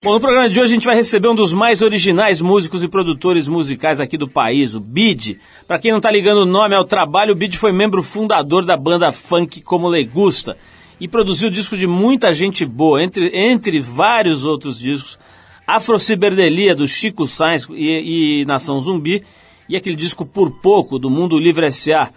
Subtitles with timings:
[0.00, 2.88] Bom, no programa de hoje a gente vai receber um dos mais originais músicos e
[2.88, 5.40] produtores musicais aqui do país, o Bid.
[5.66, 8.76] Para quem não tá ligando o nome ao trabalho, o Bid foi membro fundador da
[8.76, 10.56] banda funk Como Legusta
[11.00, 15.18] e produziu disco de muita gente boa, entre, entre vários outros discos.
[15.66, 19.24] Afrociberdelia, do Chico Sainz e, e Nação Zumbi,
[19.68, 22.08] e aquele disco Por Pouco, do Mundo Livre S.A.,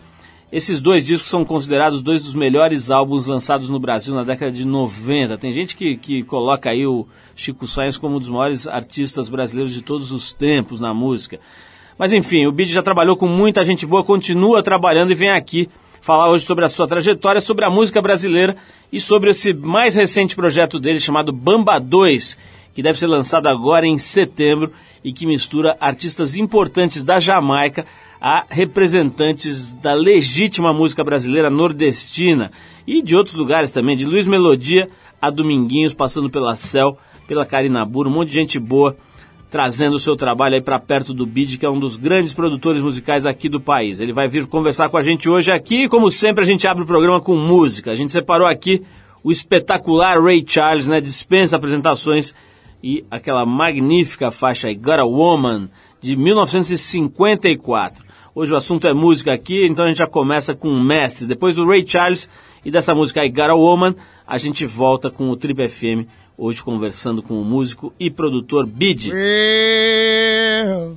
[0.52, 4.66] esses dois discos são considerados dois dos melhores álbuns lançados no Brasil na década de
[4.66, 5.38] 90.
[5.38, 9.74] Tem gente que, que coloca aí o Chico Sainz como um dos maiores artistas brasileiros
[9.74, 11.40] de todos os tempos na música.
[11.98, 15.70] Mas enfim, o Bid já trabalhou com muita gente boa, continua trabalhando e vem aqui
[16.02, 18.58] falar hoje sobre a sua trajetória, sobre a música brasileira
[18.92, 22.38] e sobre esse mais recente projeto dele chamado Bamba 2,
[22.74, 24.74] que deve ser lançado agora em setembro
[25.04, 27.86] e que mistura artistas importantes da Jamaica
[28.22, 32.52] a representantes da legítima música brasileira nordestina
[32.86, 34.88] e de outros lugares também, de Luiz Melodia
[35.20, 38.96] a Dominguinhos, passando pela Cel, pela Karina Buro, um monte de gente boa
[39.50, 42.82] trazendo o seu trabalho aí para perto do Bid, que é um dos grandes produtores
[42.82, 44.00] musicais aqui do país.
[44.00, 46.84] Ele vai vir conversar com a gente hoje aqui, e como sempre a gente abre
[46.84, 47.92] o programa com música.
[47.92, 48.82] A gente separou aqui
[49.22, 51.02] o espetacular Ray Charles, né?
[51.02, 52.34] Dispensa apresentações
[52.82, 55.68] e aquela magnífica faixa aí, Got a Woman,
[56.02, 58.11] de 1954.
[58.34, 61.28] Hoje o assunto é música aqui, então a gente já começa com o mestre.
[61.28, 62.30] Depois do Ray Charles
[62.64, 63.94] e dessa música aí, Got a Woman,
[64.26, 69.12] a gente volta com o Trip FM, hoje conversando com o músico e produtor Bid.
[69.12, 70.96] Well,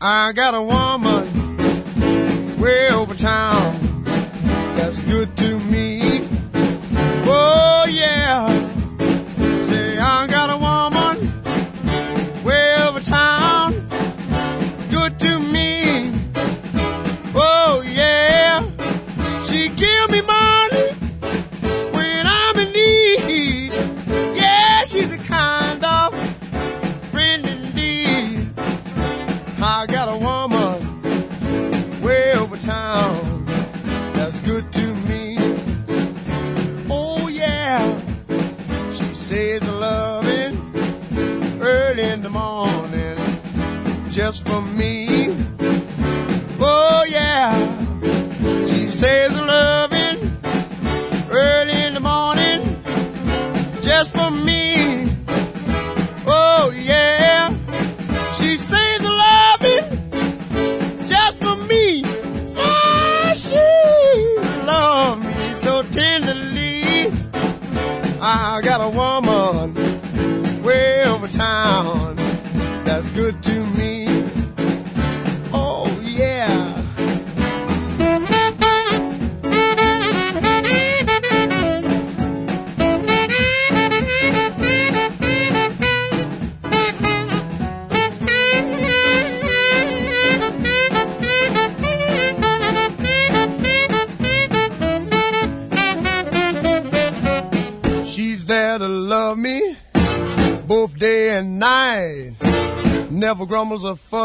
[0.00, 1.24] I got a woman
[2.58, 3.91] way over town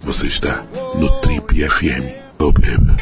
[0.00, 0.64] Você está
[0.98, 2.26] no Trip FM.
[2.38, 2.96] Oh, baby.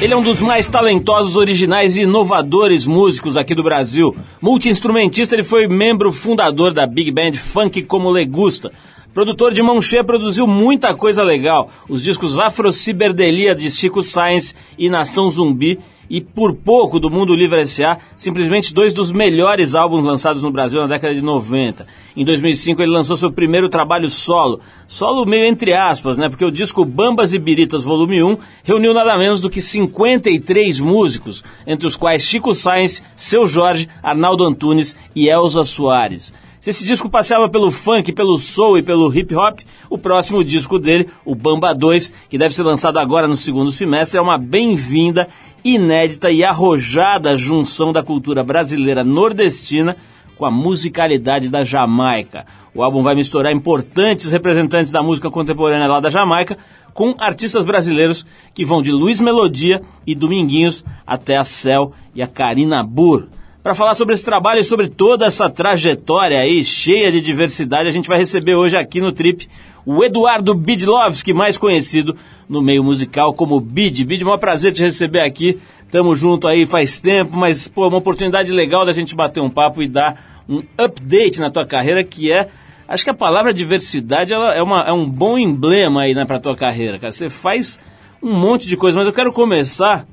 [0.00, 4.14] Ele é um dos mais talentosos, originais e inovadores músicos aqui do Brasil.
[4.40, 8.72] Multi-instrumentista, ele foi membro fundador da Big Band Funk Como Legusta.
[9.14, 11.70] Produtor de mão cheia, produziu muita coisa legal.
[11.88, 15.78] Os discos Afrociberdelia de Chico Sainz e Nação Zumbi
[16.08, 20.80] e Por Pouco do Mundo Livre S.A., simplesmente dois dos melhores álbuns lançados no Brasil
[20.80, 21.86] na década de 90.
[22.16, 26.50] Em 2005 ele lançou seu primeiro trabalho solo, solo meio entre aspas, né, porque o
[26.50, 31.96] disco Bambas e Biritas Volume 1 reuniu nada menos do que 53 músicos, entre os
[31.96, 36.32] quais Chico Sainz, Seu Jorge, Arnaldo Antunes e Elza Soares.
[36.64, 39.58] Se esse disco passeava pelo funk, pelo soul e pelo hip hop,
[39.90, 44.18] o próximo disco dele, o Bamba 2, que deve ser lançado agora no segundo semestre,
[44.18, 45.28] é uma bem-vinda,
[45.64, 49.96] inédita e arrojada junção da cultura brasileira nordestina
[50.36, 52.44] com a musicalidade da Jamaica.
[52.74, 56.58] O álbum vai misturar importantes representantes da música contemporânea lá da Jamaica
[56.92, 62.26] com artistas brasileiros que vão de Luiz Melodia e Dominguinhos até a Cel e a
[62.26, 63.28] Karina Burr.
[63.64, 67.90] Para falar sobre esse trabalho e sobre toda essa trajetória aí cheia de diversidade, a
[67.90, 69.48] gente vai receber hoje aqui no Trip
[69.86, 72.14] o Eduardo Bidlovski, mais conhecido
[72.46, 74.04] no meio musical como Bid.
[74.04, 75.58] Bid, é um prazer te receber aqui.
[75.90, 79.48] Tamo junto aí faz tempo, mas pô, é uma oportunidade legal da gente bater um
[79.48, 82.50] papo e dar um update na tua carreira, que é
[82.86, 86.38] Acho que a palavra diversidade ela é, uma, é um bom emblema aí né, para
[86.38, 87.10] tua carreira, cara.
[87.10, 87.80] Você faz
[88.22, 90.06] um monte de coisa, mas eu quero começar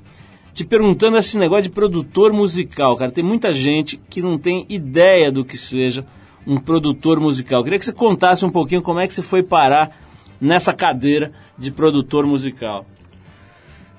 [0.54, 3.12] te perguntando esse negócio de produtor musical, cara.
[3.12, 6.06] Tem muita gente que não tem ideia do que seja
[6.46, 7.60] um produtor musical.
[7.60, 9.98] Eu queria que você contasse um pouquinho como é que você foi parar
[10.40, 12.86] nessa cadeira de produtor musical.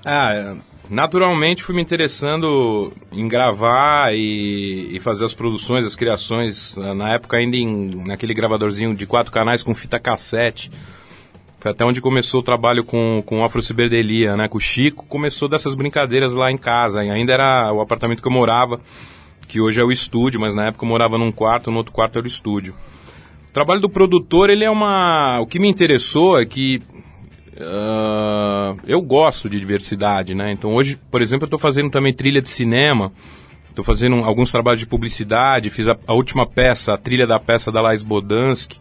[0.05, 0.57] Ah,
[0.89, 7.37] naturalmente fui me interessando em gravar e, e, fazer as produções, as criações, na época
[7.37, 10.69] ainda em, naquele gravadorzinho de quatro canais com fita cassete.
[11.63, 14.49] Foi até onde começou o trabalho com, com o Afro Ciberdelia, né?
[14.49, 15.07] Com o Chico.
[15.07, 16.99] Começou dessas brincadeiras lá em casa.
[16.99, 18.81] Ainda era o apartamento que eu morava,
[19.47, 22.17] que hoje é o estúdio, mas na época eu morava num quarto, no outro quarto
[22.17, 22.75] era o estúdio.
[23.47, 25.39] O trabalho do produtor, ele é uma...
[25.39, 26.81] O que me interessou é que
[27.53, 30.51] uh, eu gosto de diversidade, né?
[30.51, 33.09] Então hoje, por exemplo, eu estou fazendo também trilha de cinema,
[33.69, 37.71] estou fazendo alguns trabalhos de publicidade, fiz a, a, última peça, a trilha da peça
[37.71, 38.77] da Lais Bodansky,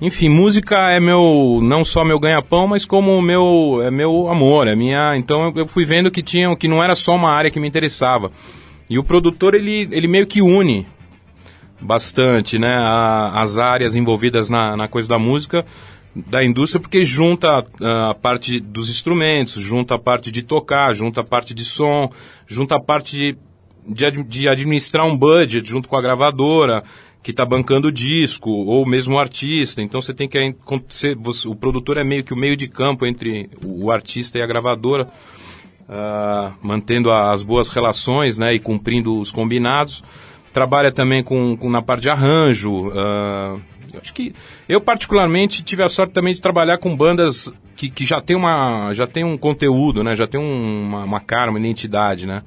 [0.00, 4.74] enfim, música é meu, não só meu ganha-pão, mas como meu, é meu amor, é
[4.74, 5.16] minha.
[5.16, 8.30] Então eu fui vendo que tinha, que não era só uma área que me interessava.
[8.88, 10.86] E o produtor ele, ele meio que une
[11.80, 15.64] bastante, né, a, as áreas envolvidas na, na coisa da música
[16.14, 17.48] da indústria porque junta
[17.80, 22.10] a, a, parte dos instrumentos, junta a parte de tocar, junta a parte de som,
[22.46, 23.36] junta a parte
[23.86, 26.84] de, de administrar um budget junto com a gravadora,
[27.24, 29.80] que está bancando o disco, ou mesmo o artista.
[29.80, 31.16] Então você tem que acontecer.
[31.46, 35.08] O produtor é meio que o meio de campo entre o artista e a gravadora,
[35.88, 40.04] uh, mantendo as boas relações né, e cumprindo os combinados.
[40.52, 42.88] Trabalha também com, com na parte de arranjo.
[42.88, 43.58] Uh,
[43.98, 44.34] acho que
[44.68, 48.92] eu particularmente tive a sorte também de trabalhar com bandas que, que já tem uma
[48.92, 50.14] já tem um conteúdo, né?
[50.14, 52.42] Já tem um, uma, uma cara, uma identidade, né?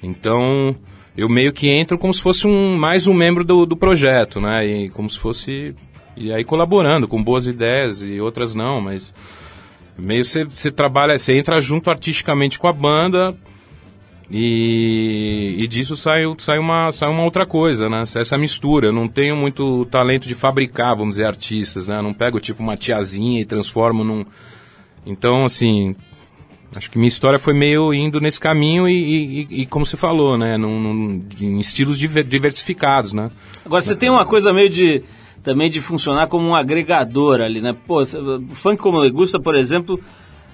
[0.00, 0.76] Então
[1.16, 4.66] eu meio que entro como se fosse um, mais um membro do, do projeto, né?
[4.66, 5.74] E como se fosse.
[6.16, 9.14] E aí colaborando com boas ideias e outras não, mas
[9.96, 13.34] meio você trabalha, você entra junto artisticamente com a banda
[14.34, 18.02] e, e disso sai, sai, uma, sai uma outra coisa, né?
[18.02, 18.86] Essa mistura.
[18.86, 21.98] Eu não tenho muito talento de fabricar, vamos dizer, artistas, né?
[21.98, 24.24] Eu não pego tipo uma tiazinha e transformo num.
[25.04, 25.94] Então, assim,
[26.74, 30.38] Acho que minha história foi meio indo nesse caminho e, e, e como você falou,
[30.38, 30.56] né?
[30.56, 33.30] Num, num, em estilos diversificados, né?
[33.64, 35.02] Agora, você tem uma coisa meio de
[35.42, 37.76] também de funcionar como um agregador ali, né?
[37.86, 40.00] Pô, o Funk Como Legusta, por exemplo,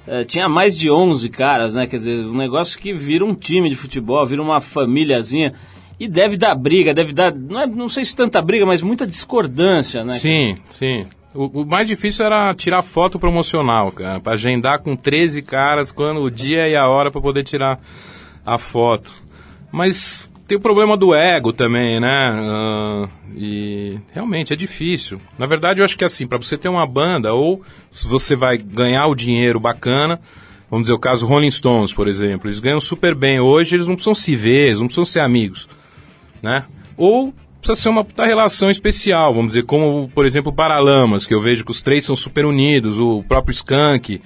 [0.06, 1.86] é, tinha mais de 11 caras, né?
[1.86, 5.52] Quer dizer, um negócio que vira um time de futebol, vira uma famíliazinha.
[6.00, 9.06] E deve dar briga, deve dar, não, é, não sei se tanta briga, mas muita
[9.06, 10.14] discordância, né?
[10.14, 11.06] Sim, sim.
[11.34, 16.22] O, o, mais difícil era tirar foto promocional, cara, para agendar com 13 caras quando
[16.22, 17.78] o dia e a hora para poder tirar
[18.44, 19.12] a foto.
[19.70, 22.30] Mas tem o problema do ego também, né?
[22.32, 25.20] Uh, e realmente é difícil.
[25.38, 28.34] Na verdade, eu acho que é assim, para você ter uma banda, ou se você
[28.34, 30.18] vai ganhar o dinheiro bacana,
[30.70, 33.94] vamos dizer o caso Rolling Stones, por exemplo, eles ganham super bem hoje, eles não
[33.94, 35.68] precisam se ver, eles não precisam ser amigos,
[36.42, 36.64] né?
[36.96, 41.34] Ou precisa ser uma puta relação especial, vamos dizer, como, por exemplo, o Paralamas, que
[41.34, 44.20] eu vejo que os três são super unidos, o próprio Skank,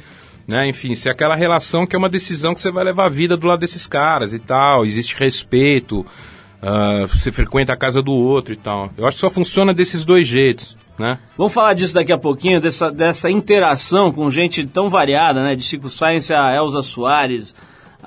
[0.47, 0.69] né?
[0.69, 3.37] Enfim, se é aquela relação que é uma decisão que você vai levar a vida
[3.37, 8.53] do lado desses caras e tal, existe respeito, uh, você frequenta a casa do outro
[8.53, 8.91] e tal.
[8.97, 11.19] Eu acho que só funciona desses dois jeitos, né?
[11.37, 15.55] Vamos falar disso daqui a pouquinho, dessa, dessa interação com gente tão variada, né?
[15.55, 17.55] De Chico Science a Elza Soares,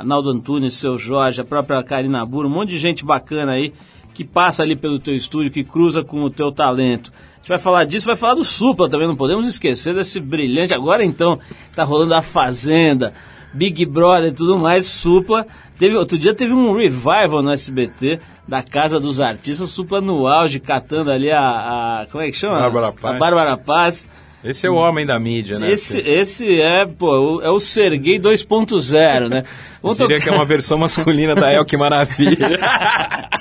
[0.03, 3.73] Naldo Antunes, Seu Jorge, a própria Karina Buro, um monte de gente bacana aí
[4.15, 7.11] que passa ali pelo teu estúdio, que cruza com o teu talento.
[7.13, 10.73] A gente vai falar disso, vai falar do Supla também, não podemos esquecer desse brilhante.
[10.73, 11.37] Agora então,
[11.75, 13.13] tá rolando a Fazenda,
[13.53, 15.45] Big Brother e tudo mais, Supla.
[15.77, 20.59] Teve, outro dia teve um revival no SBT da Casa dos Artistas, Supla no auge,
[20.59, 22.01] catando ali a.
[22.01, 22.57] a como é que chama?
[22.57, 23.15] Bárbara Paz.
[23.15, 24.07] A Bárbara Paz.
[24.43, 25.71] Esse é o homem da mídia, né?
[25.71, 29.27] Esse, esse é, pô, é o Serguei 2.0.
[29.27, 29.43] né?
[29.81, 32.59] Vamos Eu diria que é uma versão masculina da El Que Maravilha.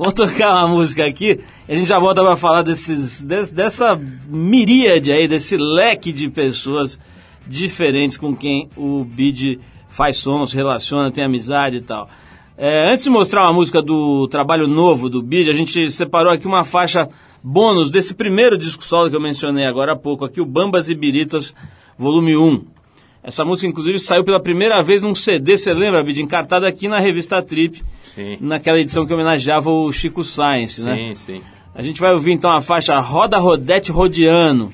[0.00, 1.38] Vamos tocar uma música aqui
[1.68, 6.30] e a gente já volta para falar desses, des, dessa miríade aí, desse leque de
[6.30, 6.98] pessoas
[7.46, 12.08] diferentes com quem o Bid faz sons, relaciona, tem amizade e tal.
[12.56, 16.46] É, antes de mostrar uma música do trabalho novo do Bid, a gente separou aqui
[16.46, 17.06] uma faixa
[17.44, 20.94] bônus desse primeiro disco solo que eu mencionei agora há pouco, aqui o Bambas e
[20.94, 21.54] Biritas,
[21.98, 22.79] volume 1.
[23.22, 26.22] Essa música, inclusive, saiu pela primeira vez num CD, você lembra, Bid?
[26.22, 28.38] Encartada aqui na revista Trip, Sim.
[28.40, 30.96] naquela edição que homenageava o Chico Science, né?
[30.96, 31.42] Sim, sim.
[31.74, 34.72] A gente vai ouvir então a faixa Roda Rodete Rodiano,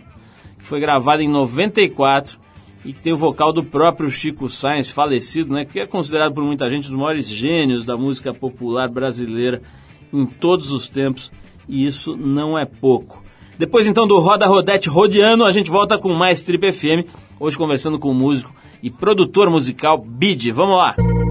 [0.58, 2.38] que foi gravada em 94
[2.84, 5.64] e que tem o vocal do próprio Chico Science, falecido, né?
[5.64, 9.60] Que é considerado por muita gente um dos maiores gênios da música popular brasileira
[10.12, 11.32] em todos os tempos,
[11.68, 13.25] e isso não é pouco.
[13.58, 17.08] Depois então do Roda Rodete Rodiano, a gente volta com mais Trip FM,
[17.40, 20.52] hoje conversando com o músico e produtor musical Bid.
[20.52, 21.25] Vamos lá!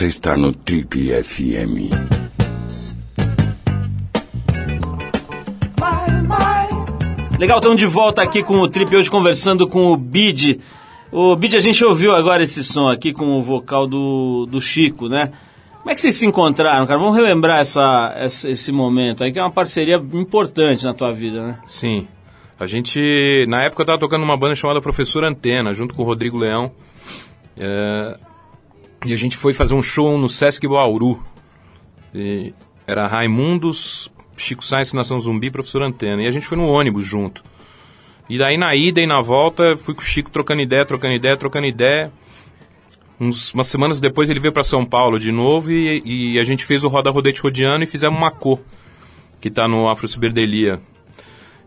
[0.00, 1.92] Você está no Trip FM.
[7.38, 10.58] Legal, estamos de volta aqui com o Trip hoje conversando com o Bid.
[11.12, 15.06] O Bid, a gente ouviu agora esse som aqui com o vocal do, do Chico,
[15.06, 15.32] né?
[15.78, 16.98] Como é que vocês se encontraram, cara?
[16.98, 21.46] Vamos relembrar essa, essa- esse momento aí, que é uma parceria importante na tua vida,
[21.46, 21.58] né?
[21.66, 22.08] Sim.
[22.58, 26.06] A gente, na época eu tava tocando numa banda chamada Professor Antena, junto com o
[26.06, 26.72] Rodrigo Leão.
[27.54, 28.14] É,
[29.04, 31.22] e a gente foi fazer um show no Sesc Bauru.
[32.14, 32.52] E
[32.86, 36.22] era Raimundos, Chico Sainz, Nação Zumbi Professor Antena.
[36.22, 37.42] E a gente foi no ônibus junto.
[38.28, 41.36] E daí na ida e na volta, fui com o Chico trocando ideia, trocando ideia,
[41.36, 42.12] trocando ideia.
[43.18, 46.64] Uns, umas semanas depois ele veio para São Paulo de novo e, e, a gente
[46.64, 48.58] fez o Roda Rodete Rodiano e fizemos uma cor,
[49.40, 50.80] que tá no Afro Ciberdelia.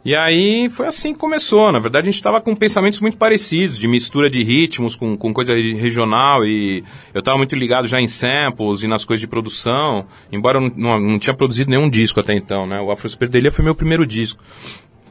[0.06, 1.72] E aí foi assim que começou.
[1.72, 5.34] Na verdade, a gente estava com pensamentos muito parecidos, de mistura de ritmos com, com
[5.34, 6.46] coisa regional.
[6.46, 6.84] E
[7.14, 11.00] eu estava muito ligado já em samples e nas coisas de produção, embora eu não,
[11.00, 12.82] não, tinha produzido nenhum disco até então, né?
[12.82, 14.44] O Afro Superdelia foi meu primeiro disco.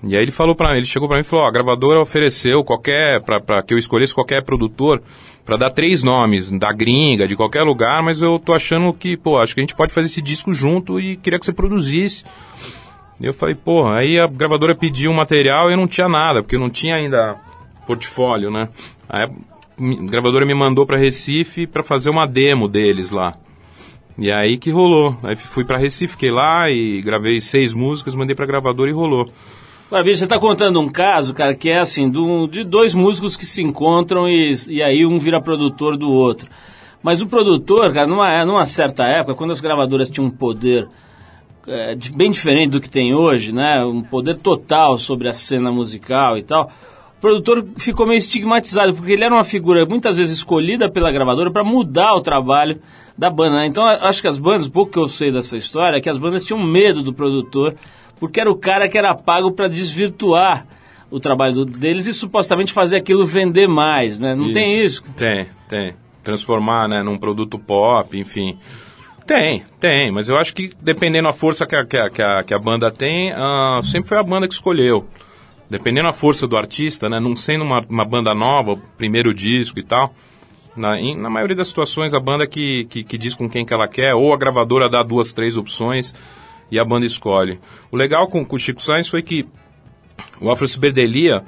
[0.05, 3.23] E aí ele falou para ele chegou para mim e falou: a gravadora ofereceu qualquer
[3.23, 5.01] para que eu escolhesse qualquer produtor
[5.45, 9.39] para dar três nomes da gringa, de qualquer lugar, mas eu tô achando que, pô,
[9.39, 12.25] acho que a gente pode fazer esse disco junto e queria que você produzisse.
[13.23, 16.57] Eu falei, porra, aí a gravadora pediu um material e eu não tinha nada, porque
[16.57, 17.37] eu não tinha ainda
[17.87, 18.69] portfólio, né?
[19.09, 19.31] Aí a
[20.07, 23.33] gravadora me mandou para Recife para fazer uma demo deles lá.
[24.19, 25.17] E aí que rolou.
[25.23, 29.29] Aí fui para Recife, fiquei lá e gravei seis músicas, mandei pra gravadora e rolou.
[29.91, 32.11] Babi, você está contando um caso, cara, que é assim,
[32.51, 36.49] de dois músicos que se encontram e, e aí um vira produtor do outro.
[37.03, 40.89] Mas o produtor, cara, numa, numa certa época, quando as gravadoras tinham um poder
[41.67, 43.85] é, bem diferente do que tem hoje, né?
[43.85, 46.71] Um poder total sobre a cena musical e tal.
[47.19, 51.51] O produtor ficou meio estigmatizado, porque ele era uma figura muitas vezes escolhida pela gravadora
[51.51, 52.81] para mudar o trabalho
[53.17, 53.59] da banda.
[53.59, 53.67] Né?
[53.67, 56.45] Então, acho que as bandas, pouco que eu sei dessa história, é que as bandas
[56.45, 57.75] tinham medo do produtor
[58.23, 60.65] porque era o cara que era pago para desvirtuar
[61.11, 64.33] o trabalho deles e supostamente fazer aquilo vender mais, né?
[64.35, 64.55] Não isso.
[64.55, 65.05] tem isso?
[65.17, 65.95] Tem, tem.
[66.23, 68.57] Transformar, né, num produto pop, enfim.
[69.33, 72.59] Tem, tem, mas eu acho que dependendo da força que a, que a, que a,
[72.59, 75.09] banda tem, uh, sempre foi a banda que escolheu.
[75.71, 79.83] Dependendo da força do artista, né, não sendo uma, uma banda nova, primeiro disco e
[79.83, 80.13] tal,
[80.77, 83.73] na, em, na maioria das situações a banda que, que, que diz com quem que
[83.73, 86.15] ela quer, ou a gravadora dá duas, três opções,
[86.71, 87.59] e a banda escolhe.
[87.91, 89.49] O legal com, com o Chico Sainz foi que
[90.43, 91.43] o Afro Ciberdelia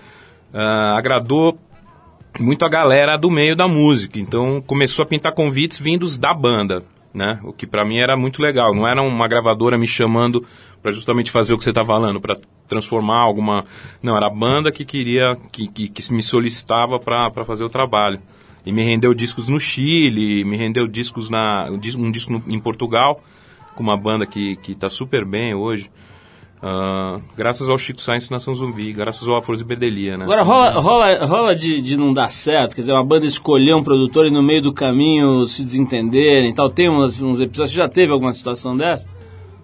[0.54, 1.58] uh, agradou
[2.40, 6.82] muito a galera do meio da música, então começou a pintar convites vindos da banda,
[7.14, 7.38] né?
[7.44, 10.44] O que para mim era muito legal, não era uma gravadora me chamando
[10.82, 12.36] para justamente fazer o que você tá falando, para
[12.68, 13.64] transformar alguma,
[14.02, 18.20] não, era a banda que queria que, que, que me solicitava para fazer o trabalho.
[18.66, 21.78] E me rendeu discos no Chile, me rendeu discos na um
[22.10, 23.20] disco, em Portugal
[23.74, 25.90] com uma banda que, que tá super bem hoje.
[26.62, 30.24] Uh, graças ao Chico Sainz Nação Zumbi, graças ao Afros e Bedelia, né?
[30.24, 33.82] Agora, rola, rola, rola de, de não dar certo, quer dizer, uma banda escolher um
[33.82, 36.70] produtor e no meio do caminho se desentenderem e tal.
[36.70, 39.06] Tem uns, uns episódios, você já teve alguma situação dessa?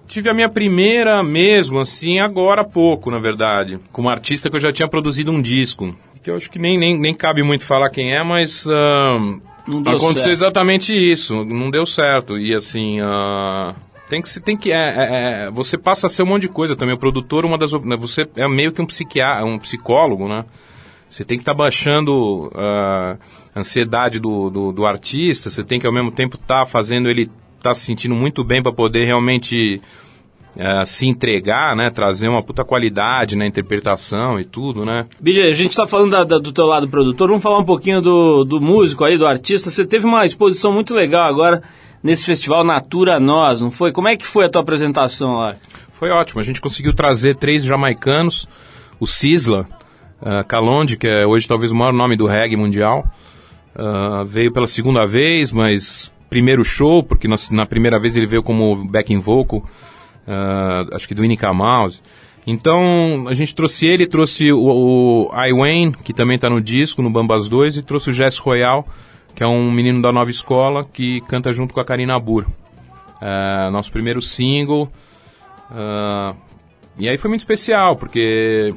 [0.07, 3.79] Tive a minha primeira mesmo, assim, agora há pouco, na verdade.
[3.93, 5.95] Com uma artista que eu já tinha produzido um disco.
[6.23, 8.67] Que eu acho que nem, nem, nem cabe muito falar quem é, mas...
[8.67, 9.41] Uh,
[9.87, 10.31] aconteceu certo.
[10.31, 12.37] exatamente isso, não deu certo.
[12.37, 13.75] E assim, uh,
[14.11, 16.49] tem que se tem que é, é, é, você passa a ser um monte de
[16.49, 16.95] coisa também.
[16.95, 20.45] O produtor, uma das né, você é meio que um psiquiatra, um psicólogo, né?
[21.09, 23.17] Você tem que estar tá baixando a
[23.57, 25.49] ansiedade do, do, do, artista.
[25.49, 28.45] Você tem que ao mesmo tempo estar tá fazendo ele estar tá se sentindo muito
[28.45, 29.81] bem para poder realmente
[30.57, 31.91] uh, se entregar, né?
[31.91, 35.07] Trazer uma puta qualidade na interpretação e tudo, né?
[35.21, 37.29] Billy, a gente está falando da, da, do teu lado produtor.
[37.29, 39.71] Vamos falar um pouquinho do, do músico aí, do artista.
[39.71, 41.63] Você teve uma exposição muito legal agora
[42.03, 43.93] nesse festival Natura Nós, não foi?
[43.93, 45.57] Como é que foi a tua apresentação lá?
[45.93, 48.49] Foi ótimo, a gente conseguiu trazer três jamaicanos,
[48.99, 49.67] o Sisla,
[50.21, 53.05] uh, Kalonji, que é hoje talvez o maior nome do reggae mundial,
[53.77, 58.43] uh, veio pela segunda vez, mas primeiro show, porque na, na primeira vez ele veio
[58.43, 59.59] como backing vocal,
[60.27, 62.01] uh, acho que do Inica Mouse.
[62.47, 67.03] Então, a gente trouxe ele, trouxe o, o I Wayne, que também está no disco,
[67.03, 68.87] no Bambas 2, e trouxe o Jess Royal,
[69.41, 72.45] que é um menino da nova escola que canta junto com a Karina Burr.
[73.23, 74.93] É, nosso primeiro single.
[75.71, 76.37] Uh,
[76.99, 78.75] e aí foi muito especial, porque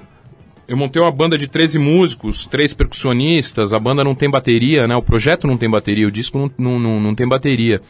[0.65, 4.95] eu montei uma banda de 13 músicos, três percussionistas, a banda não tem bateria, né?
[4.95, 7.82] O projeto não tem bateria, o disco não, não, não, não tem bateria.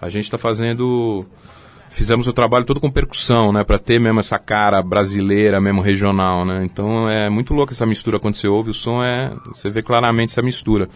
[0.00, 1.26] A gente está fazendo...
[1.90, 3.62] Fizemos o trabalho todo com percussão, né?
[3.62, 6.64] Pra ter mesmo essa cara brasileira, mesmo regional, né?
[6.64, 9.36] Então é muito louco essa mistura quando você ouve o som, é...
[9.48, 10.88] Você vê claramente essa mistura.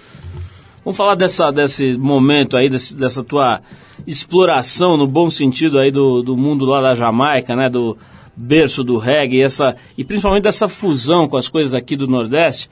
[0.84, 3.60] Vamos falar dessa, desse momento aí, desse, dessa tua
[4.06, 7.68] exploração, no bom sentido aí, do, do mundo lá da Jamaica, né?
[7.68, 7.96] Do
[8.34, 12.70] berço do reggae e, essa, e principalmente dessa fusão com as coisas aqui do Nordeste.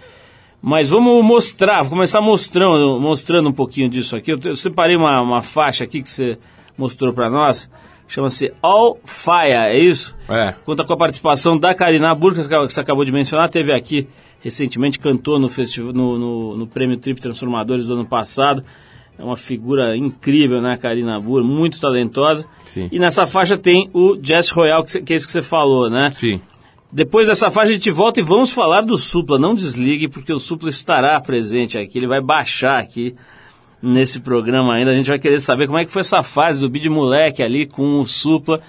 [0.61, 4.33] Mas vamos mostrar, vou começar mostrando, mostrando um pouquinho disso aqui.
[4.33, 6.39] Eu, eu separei uma, uma faixa aqui que você
[6.77, 7.71] mostrou para nós,
[8.09, 10.17] chama-se All Fire, é isso?
[10.29, 10.55] É.
[10.65, 14.09] Conta com a participação da Karina Burka, que você acabou de mencionar, teve aqui
[14.49, 18.65] recentemente cantou no, festival, no, no, no Prêmio Trip Transformadores do ano passado.
[19.19, 22.47] É uma figura incrível, né, Karina Burr, muito talentosa.
[22.65, 22.89] Sim.
[22.93, 25.91] E nessa faixa tem o Jazz Royale, que, cê- que é isso que você falou,
[25.91, 26.11] né?
[26.13, 26.41] Sim.
[26.91, 29.39] Depois dessa faixa a gente volta e vamos falar do Supla.
[29.39, 31.99] Não desligue, porque o Supla estará presente aqui.
[31.99, 33.15] Ele vai baixar aqui
[33.83, 34.93] nesse programa ainda.
[34.93, 37.67] A gente vai querer saber como é que foi essa fase do Bid Moleque ali
[37.67, 38.61] com o Supla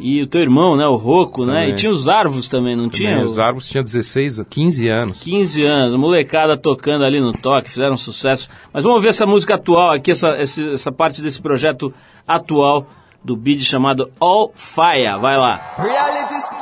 [0.00, 0.86] e o teu irmão, né?
[0.86, 1.68] O Rocco, né?
[1.68, 3.10] E tinha os Arvos também, não tinha?
[3.10, 5.22] Também, os árvores tinham 16, 15 anos.
[5.22, 8.48] 15 anos, a molecada tocando ali no toque, fizeram sucesso.
[8.72, 11.92] Mas vamos ver essa música atual aqui, essa, essa parte desse projeto
[12.26, 12.86] atual
[13.22, 15.18] do Bid chamado All Fire.
[15.20, 15.60] Vai lá.
[15.76, 16.59] Reality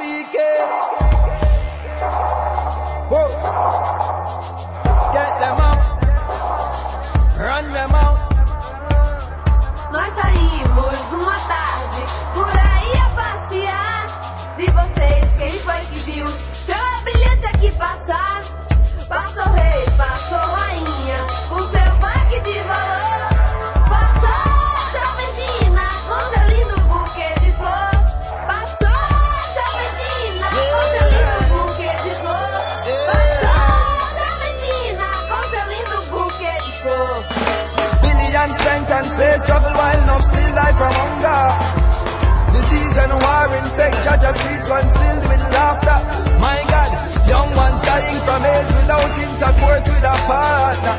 [44.29, 45.99] Jaja streets once filled with laughter.
[46.41, 46.91] My God,
[47.29, 50.97] young ones dying from AIDS without intercourse with a partner.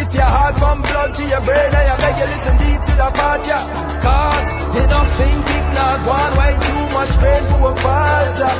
[0.00, 3.08] If your heart pump blood to your brain, I beg you listen deep to the
[3.16, 3.64] part, yeah.
[4.04, 4.48] Cause
[4.84, 8.54] enough thinking now go on, why too much pain for a falter.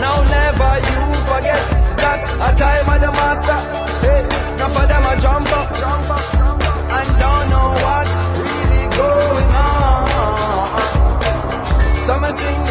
[0.00, 1.64] Now never you forget
[2.00, 3.60] that a time of the master.
[4.04, 4.22] Hey,
[4.56, 5.68] now for them a jump up
[6.96, 10.08] and don't know what's really going on.
[12.08, 12.63] Some sing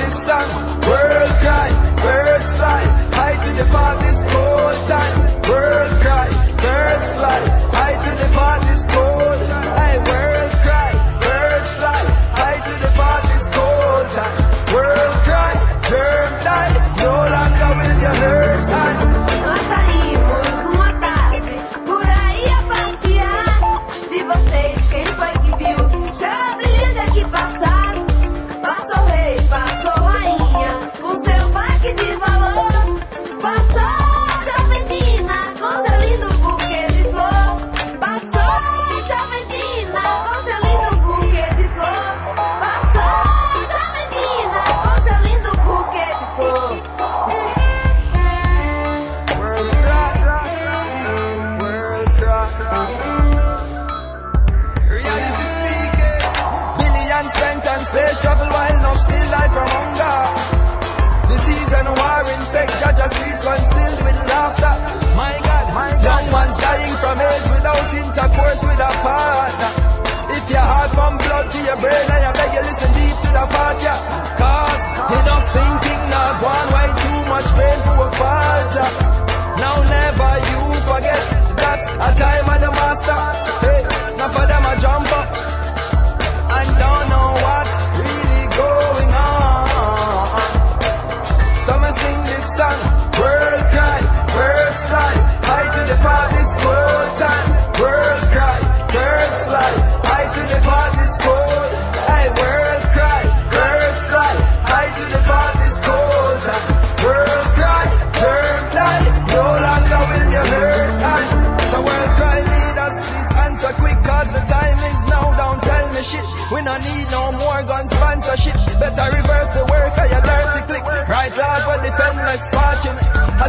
[0.94, 1.70] world cry,
[2.06, 2.82] birds fly,
[3.18, 5.16] high to the park this cold time.
[5.50, 6.28] World cry,
[6.64, 7.40] birds fly,
[7.78, 9.13] high to the park this cold.
[73.54, 74.33] party.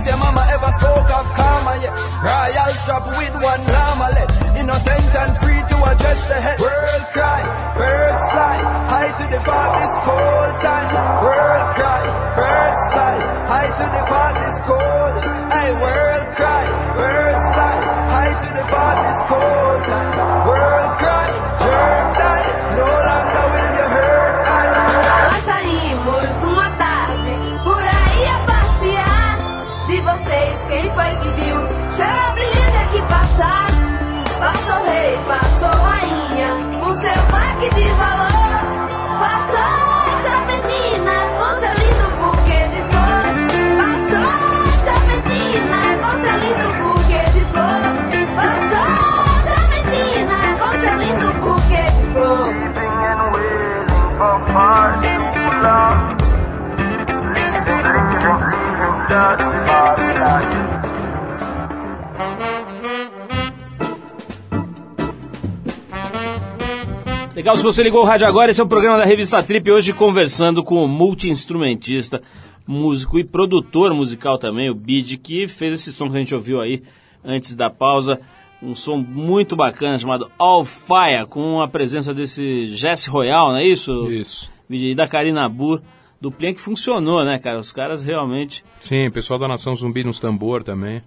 [0.04, 1.96] Has your mama ever spoke of karma yet?
[2.20, 4.28] Royal strap with one llama let.
[4.52, 6.60] Innocent and free to address the head.
[6.60, 7.40] World cry,
[7.72, 10.88] birds fly, high to the park this cold time.
[11.24, 12.02] World cry,
[12.36, 13.16] birds fly,
[13.48, 15.14] high to the park this cold.
[15.48, 16.64] Hey, world cry,
[17.00, 17.76] birds fly,
[18.12, 18.64] high to the
[19.08, 20.12] this cold time.
[20.44, 21.28] World cry,
[31.94, 33.70] Estrela brilhante aqui passar.
[34.40, 36.50] Passou rei, passou rainha,
[36.82, 38.50] o seu pack de valor.
[39.22, 39.78] Passou
[40.24, 43.22] Joventina com seu lindo buquê de flor.
[43.78, 44.34] Passou
[44.82, 47.82] Joventina com seu lindo buquê de flor.
[48.34, 48.90] Passou
[49.46, 52.42] Joventina com seu lindo buquê de flor.
[52.48, 55.96] Weeping and wailing for far too long.
[57.34, 60.63] Leaving, leaving, leaving dirty Babylon.
[67.34, 69.92] Legal, se você ligou o rádio agora, esse é o programa da revista Trip, hoje
[69.92, 72.22] conversando com o multi-instrumentista,
[72.64, 76.60] músico e produtor musical também, o Bid, que fez esse som que a gente ouviu
[76.60, 76.80] aí
[77.24, 78.20] antes da pausa,
[78.62, 83.66] um som muito bacana chamado All Fire, com a presença desse Jesse Royal, não é
[83.66, 83.92] isso?
[84.08, 84.52] Isso.
[84.68, 85.82] Bid, e da Karina Burr,
[86.20, 87.58] duplinha que funcionou, né, cara?
[87.58, 88.64] Os caras realmente...
[88.78, 91.02] Sim, pessoal da Nação Zumbi nos tambor também.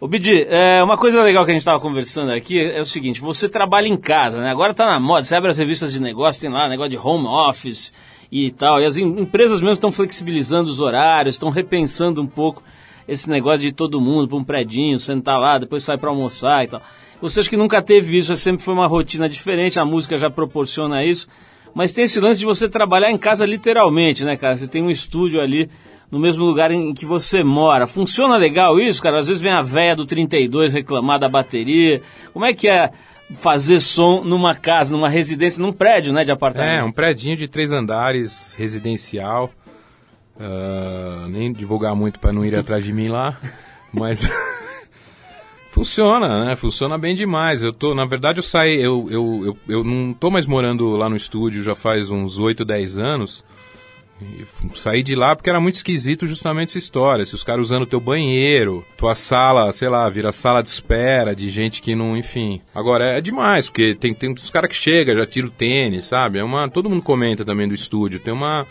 [0.00, 3.20] Ô Bidi, é, uma coisa legal que a gente estava conversando aqui é o seguinte,
[3.20, 4.48] você trabalha em casa, né?
[4.48, 7.26] Agora tá na moda, você abre as revistas de negócio, tem lá negócio de home
[7.26, 7.92] office
[8.30, 12.62] e tal, e as em- empresas mesmo estão flexibilizando os horários, estão repensando um pouco
[13.08, 16.68] esse negócio de todo mundo para um predinho, sentar lá, depois sai para almoçar e
[16.68, 16.80] tal.
[17.20, 21.04] Você acha que nunca teve isso, sempre foi uma rotina diferente, a música já proporciona
[21.04, 21.26] isso,
[21.74, 24.54] mas tem esse lance de você trabalhar em casa literalmente, né, cara?
[24.54, 25.68] Você tem um estúdio ali
[26.10, 27.86] no mesmo lugar em que você mora.
[27.86, 29.18] Funciona legal isso, cara?
[29.18, 32.02] Às vezes vem a véia do 32 reclamar da bateria.
[32.32, 32.90] Como é que é
[33.34, 36.80] fazer som numa casa, numa residência, num prédio, né, de apartamento?
[36.80, 39.52] É, um predinho de três andares, residencial.
[40.40, 43.36] Ah, nem divulgar muito para não ir atrás de mim lá,
[43.92, 44.30] mas
[45.72, 46.56] funciona, né?
[46.56, 47.62] Funciona bem demais.
[47.62, 51.08] Eu tô, na verdade, eu saí, eu, eu, eu, eu não tô mais morando lá
[51.08, 53.44] no estúdio já faz uns 8, 10 anos.
[54.20, 57.24] E saí de lá porque era muito esquisito justamente essa história.
[57.24, 61.48] Se os caras usando teu banheiro, tua sala, sei lá, vira sala de espera de
[61.48, 62.60] gente que não, enfim.
[62.74, 66.38] Agora é demais, porque tem, tem uns caras que chegam, já tira o tênis, sabe?
[66.38, 68.18] É uma, todo mundo comenta também do estúdio.
[68.18, 68.66] Tem uma,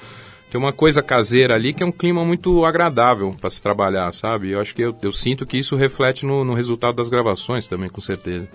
[0.49, 4.51] tem uma coisa caseira ali que é um clima muito agradável para se trabalhar, sabe?
[4.51, 7.89] Eu acho que eu, eu sinto que isso reflete no, no resultado das gravações também,
[7.89, 8.49] com certeza.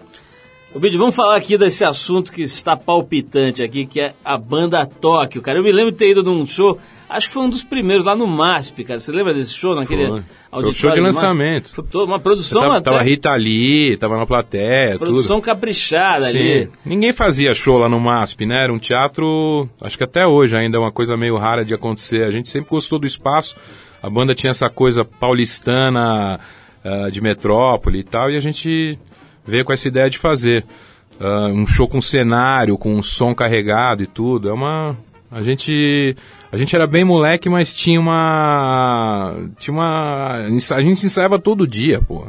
[0.75, 4.87] Ô, Bid, vamos falar aqui desse assunto que está palpitante aqui, que é a banda
[4.87, 5.59] Tóquio, cara.
[5.59, 6.79] Eu me lembro de ter ido num show,
[7.11, 8.99] acho que foi um dos primeiros lá no MASP, cara.
[8.99, 10.21] Você lembra desse show naquele Foi.
[10.21, 11.75] Foi o auditório show de lançamento.
[11.75, 15.45] Foi toda uma produção tava, até, tava Rita ali, tava na plateia, produção tudo.
[15.45, 16.65] caprichada ali.
[16.65, 16.71] Sim.
[16.87, 18.65] Ninguém fazia show lá no MASP, né?
[18.65, 22.25] Era um teatro, acho que até hoje ainda é uma coisa meio rara de acontecer.
[22.25, 23.57] A gente sempre gostou do espaço.
[24.03, 26.41] A banda tinha essa coisa paulistana
[26.83, 28.99] ah, de metrópole e tal, e a gente
[29.45, 30.65] veio com essa ideia de fazer
[31.21, 34.49] ah, um show com cenário, com um som carregado e tudo.
[34.49, 34.97] É uma
[35.31, 36.17] a gente
[36.51, 42.01] a gente era bem moleque, mas tinha uma tinha uma a gente ensaiava todo dia,
[42.01, 42.27] pô.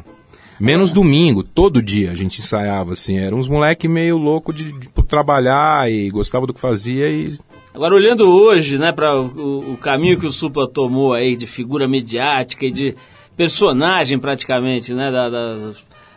[0.60, 3.18] Menos domingo, todo dia a gente ensaiava, assim.
[3.18, 7.30] Era uns moleque meio louco de, de trabalhar e gostava do que fazia e.
[7.74, 11.88] Agora, olhando hoje, né, para o, o caminho que o Supla tomou aí de figura
[11.88, 12.96] mediática e de
[13.36, 15.56] personagem praticamente, né, da, da,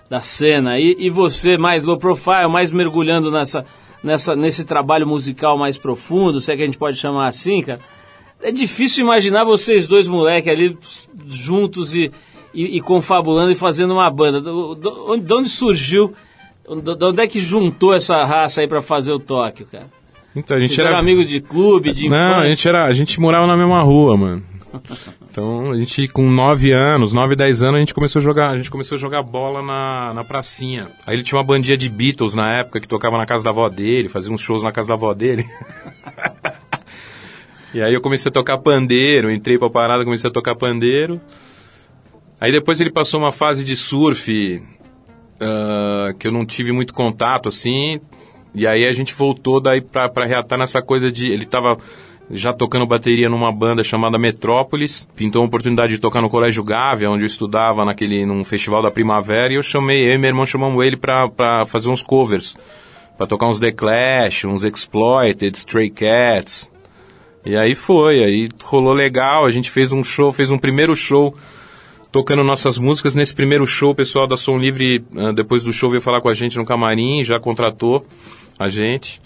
[0.08, 3.64] da cena, e, e você mais low profile, mais mergulhando nessa,
[4.02, 7.80] nessa, nesse trabalho musical mais profundo, se é que a gente pode chamar assim, cara,
[8.42, 10.76] é difícil imaginar vocês dois moleques ali
[11.26, 12.10] juntos e,
[12.54, 14.40] e, e confabulando e fazendo uma banda.
[14.40, 16.14] Do- do- onde- De onde surgiu,
[16.68, 19.86] de onde é que juntou essa raça aí para fazer o Tóquio, cara?
[20.36, 20.98] Então a gente Vocês era.
[20.98, 22.48] amigos de clube, de Não, a infância?
[22.50, 22.84] gente era.
[22.84, 24.42] A gente morava na mesma rua, mano.
[25.30, 28.56] Então a gente com 9 anos, 9, 10 anos, a gente começou a jogar, a
[28.56, 30.88] gente começou a jogar bola na, na pracinha.
[31.06, 33.68] Aí ele tinha uma bandinha de Beatles na época que tocava na casa da avó
[33.68, 35.46] dele, fazia uns shows na casa da avó dele.
[37.74, 41.20] e aí eu comecei a tocar pandeiro, entrei pra parada, comecei a tocar pandeiro.
[42.40, 44.62] Aí depois ele passou uma fase de surf
[45.40, 48.00] ah, que eu não tive muito contato assim.
[48.54, 51.30] E aí a gente voltou daí pra, pra reatar nessa coisa de.
[51.30, 51.76] Ele tava
[52.30, 55.08] já tocando bateria numa banda chamada Metrópolis.
[55.14, 58.90] Pintou uma oportunidade de tocar no Colégio Gávea, onde eu estudava naquele, num festival da
[58.90, 59.52] primavera.
[59.52, 62.56] E eu chamei, eu e meu irmão chamamos ele pra fazer uns covers.
[63.16, 66.70] Pra tocar uns The Clash, uns Exploited, Stray Cats.
[67.44, 69.46] E aí foi, aí rolou legal.
[69.46, 71.34] A gente fez um show, fez um primeiro show
[72.10, 73.14] tocando nossas músicas.
[73.14, 76.28] Nesse primeiro show, o pessoal da Som Livre, ah, depois do show, veio falar com
[76.28, 78.04] a gente no camarim, já contratou
[78.58, 79.20] a gente.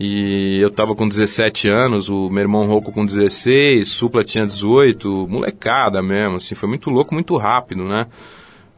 [0.00, 5.28] E eu tava com 17 anos, o meu irmão Rouco com 16, Supla tinha 18,
[5.28, 8.06] molecada mesmo, assim, foi muito louco, muito rápido, né?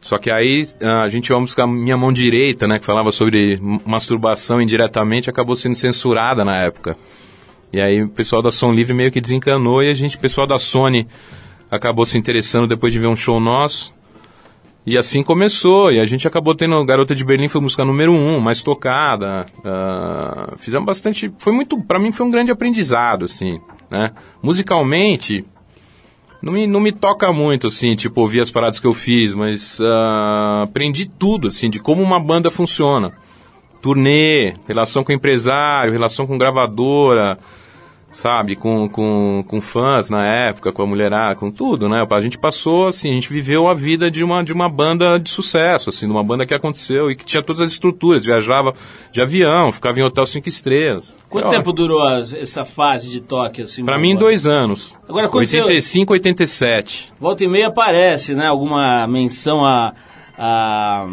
[0.01, 0.63] Só que aí
[1.03, 5.73] a gente ia buscar minha mão direita, né, que falava sobre masturbação indiretamente, acabou sendo
[5.73, 6.95] censurada na época.
[7.73, 10.45] E aí o pessoal da Som Livre meio que desencanou e a gente, o pessoal
[10.45, 11.07] da Sony
[11.71, 13.95] acabou se interessando depois de ver um show nosso.
[14.85, 18.39] E assim começou, e a gente acabou tendo Garota de Berlim foi música número um,
[18.39, 19.45] mais tocada.
[19.63, 24.11] ah, fizemos bastante, foi muito, para mim foi um grande aprendizado, assim, né?
[24.43, 25.43] Musicalmente,
[26.39, 29.81] não me, não me toca muito, assim, tipo, ouvir as paradas que eu fiz, mas
[29.81, 33.11] ah, aprendi tudo, assim, de como uma banda funciona.
[33.81, 37.39] Turnê, relação com empresário, relação com gravadora,
[38.15, 38.55] sabe?
[38.55, 42.07] Com, com, com fãs na época, com a mulherada, com tudo, né?
[42.09, 45.29] A gente passou, assim, a gente viveu a vida de uma, de uma banda de
[45.29, 48.73] sucesso, assim, de uma banda que aconteceu e que tinha todas as estruturas, viajava
[49.11, 51.15] de avião, ficava em hotel cinco estrelas.
[51.29, 53.65] Quanto tempo durou as- essa fase de Tóquio?
[53.65, 54.97] Assim, Pra mim, dois anos.
[55.09, 57.11] Agora, quando você- 85, 87.
[57.19, 58.47] Volta e meia aparece, né?
[58.47, 59.93] Alguma menção a.
[60.37, 61.05] a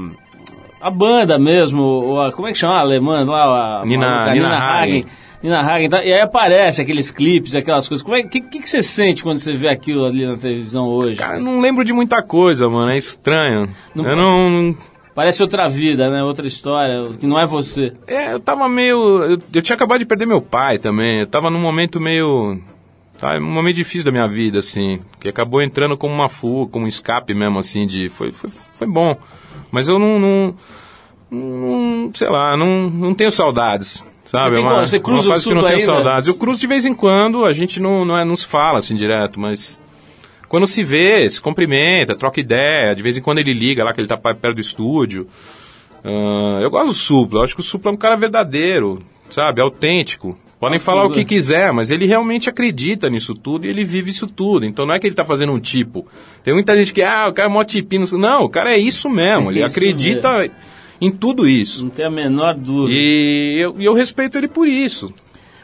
[0.80, 3.82] a banda mesmo, a, como é que chama a alemã lá?
[3.82, 5.04] A, Nina- maluca, Nina Hagen.
[5.42, 6.04] Nina Hagen, tá?
[6.04, 8.02] e aí aparece aqueles clipes, aquelas coisas.
[8.04, 11.16] Como é que, que, que você sente quando você vê aquilo ali na televisão hoje?
[11.18, 12.90] Cara, eu não lembro de muita coisa, mano.
[12.92, 13.68] É estranho.
[13.94, 14.76] Não- eu não.
[15.14, 16.22] Parece outra vida, né?
[16.22, 17.92] Outra história, que não é você.
[18.06, 19.22] É, eu tava meio.
[19.24, 21.20] Eu, eu tinha acabado de perder meu pai também.
[21.20, 22.58] Eu tava num momento meio.
[23.18, 25.00] Tá, um momento difícil da minha vida, assim.
[25.20, 28.08] Que acabou entrando como uma fuga, como um escape mesmo, assim, de.
[28.08, 29.16] Foi, foi, foi bom.
[29.70, 30.18] Mas eu não.
[30.18, 30.54] não,
[31.30, 34.06] não- sei lá, não, não tenho saudades.
[34.24, 34.56] Sabe?
[34.56, 34.86] Você tem É como?
[34.86, 36.28] Você cruza uma o fase que não tenho saudades.
[36.28, 38.94] Eu cruzo de vez em quando, a gente não, não, é, não se fala assim
[38.94, 39.80] direto, mas.
[40.48, 42.94] Quando se vê, se cumprimenta, troca ideia.
[42.94, 45.26] De vez em quando ele liga lá, que ele tá perto do estúdio.
[46.04, 49.60] Ah, eu gosto do Supla, eu acho que o Supla é um cara verdadeiro, sabe?
[49.60, 50.36] Autêntico.
[50.58, 54.28] Podem falar o que quiser, mas ele realmente acredita nisso tudo e ele vive isso
[54.28, 54.64] tudo.
[54.64, 56.06] Então não é que ele tá fazendo um tipo.
[56.44, 58.06] Tem muita gente que, ah, o cara é mó tipinho.
[58.16, 59.50] Não, o cara é isso mesmo.
[59.50, 60.48] Ele Isso acredita
[61.02, 61.82] em tudo isso.
[61.84, 62.96] Não tem a menor dúvida.
[62.98, 65.12] E eu, eu respeito ele por isso.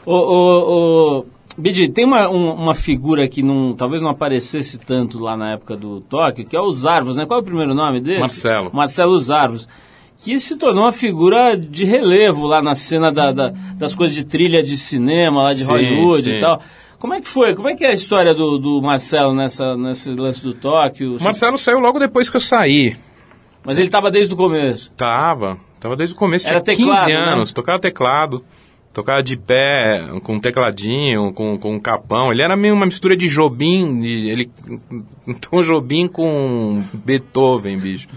[0.05, 1.25] Ô, ô, ô,
[1.57, 5.75] Bidi, tem uma, um- uma figura que não, talvez não aparecesse tanto lá na época
[5.75, 7.25] do Tóquio, que é o Zarvos, né?
[7.25, 8.19] Qual é o primeiro nome dele?
[8.19, 8.69] Marcelo.
[8.73, 9.67] Marcelo Zarvos.
[10.21, 14.25] Que se tornou uma figura de relevo lá na cena da- da- das coisas de
[14.25, 16.31] trilha de cinema, lá de Sim, Hollywood sim.
[16.35, 16.61] e tal.
[16.99, 17.55] Como é que foi?
[17.55, 21.15] Como é que é a história do, do Marcelo nessa, nesse lance do Tóquio?
[21.15, 22.97] O Marcelo saiu logo depois que eu saí.
[23.63, 24.89] Mas ele estava desde o começo.
[24.91, 27.19] Tava, tava desde o começo, Era tinha teclado, 15 né?
[27.19, 28.43] anos, tocava teclado,
[28.93, 32.31] tocava de pé, com um tecladinho, com, com um capão.
[32.31, 34.51] Ele era meio uma mistura de Jobim, de- ele,
[35.27, 38.07] então Jobim com Beethoven, bicho.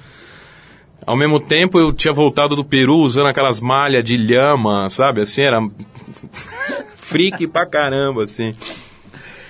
[1.05, 5.43] Ao mesmo tempo eu tinha voltado do Peru usando aquelas malhas de lhama, sabe, assim,
[5.43, 5.59] era
[6.97, 8.55] freak pra caramba, assim.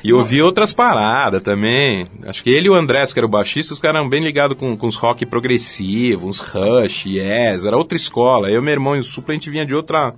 [0.04, 2.06] E eu vi outras paradas também.
[2.24, 4.56] Acho que ele e o Andrés, que era o baixista, os caras eram bem ligados
[4.58, 8.50] com, com os rock progressivos, uns Rush, Yes, era outra escola.
[8.50, 10.12] Eu, meu irmão e o gente vinha de outra,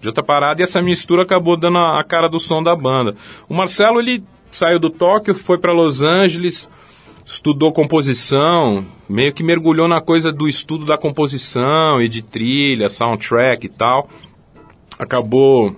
[0.00, 3.16] de outra parada e essa mistura acabou dando a, a cara do som da banda.
[3.48, 6.70] O Marcelo, ele saiu do Tóquio, foi para Los Angeles,
[7.26, 13.66] estudou composição, meio que mergulhou na coisa do estudo da composição e de trilha, soundtrack
[13.66, 14.08] e tal.
[14.96, 15.74] Acabou,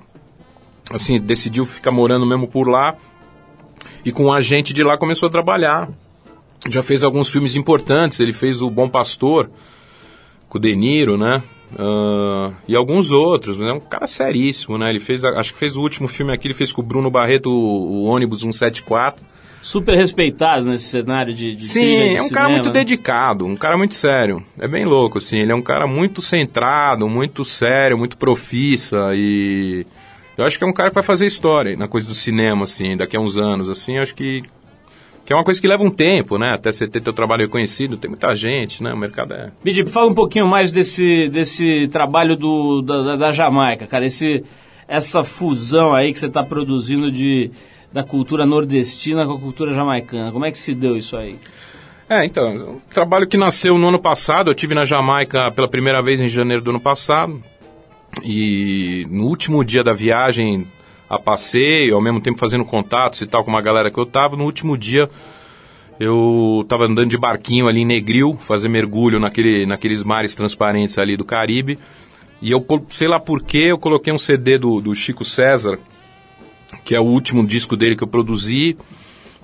[0.92, 2.96] assim, decidiu ficar morando mesmo por lá
[4.04, 5.88] e com um agente de lá começou a trabalhar.
[6.68, 9.50] Já fez alguns filmes importantes, ele fez o Bom Pastor,
[10.48, 11.42] com o De Niro, né?
[11.78, 14.90] Ah, e alguns outros, mas é um cara seríssimo, né?
[14.90, 17.50] Ele fez, acho que fez o último filme aqui, ele fez com o Bruno Barreto
[17.50, 19.24] o, o ônibus 174.
[19.62, 22.72] Super respeitado nesse cenário de, de Sim, trilha de é um cara cinema, muito né?
[22.72, 24.42] dedicado, um cara muito sério.
[24.58, 25.38] É bem louco, assim.
[25.38, 29.86] Ele é um cara muito centrado, muito sério, muito profissa e.
[30.42, 32.96] Eu acho que é um cara que vai fazer história na coisa do cinema, assim,
[32.96, 33.96] daqui a uns anos, assim.
[33.96, 34.42] Eu acho que.
[35.24, 36.54] Que é uma coisa que leva um tempo, né?
[36.54, 38.92] Até você ter teu trabalho reconhecido, tem muita gente, né?
[38.92, 39.52] O mercado é.
[39.62, 44.04] Bidi, fala um pouquinho mais desse, desse trabalho do, da, da- Jamaica, cara.
[44.06, 44.42] Esse,
[44.88, 47.48] essa fusão aí que você está produzindo de,
[47.92, 50.32] da cultura nordestina com a cultura jamaicana.
[50.32, 51.38] Como é que se deu isso aí?
[52.08, 54.50] É, então, um trabalho que nasceu no ano passado.
[54.50, 57.40] Eu tive na Jamaica pela primeira vez em janeiro do ano passado.
[58.22, 60.66] E no último dia da viagem
[61.08, 64.36] a passeio, ao mesmo tempo fazendo contatos e tal com uma galera que eu tava,
[64.36, 65.08] no último dia
[65.98, 71.14] eu tava andando de barquinho ali em Negril, fazer mergulho naquele, naqueles mares transparentes ali
[71.14, 71.78] do Caribe.
[72.40, 75.78] E eu, sei lá por que, eu coloquei um CD do, do Chico César,
[76.84, 78.78] que é o último disco dele que eu produzi,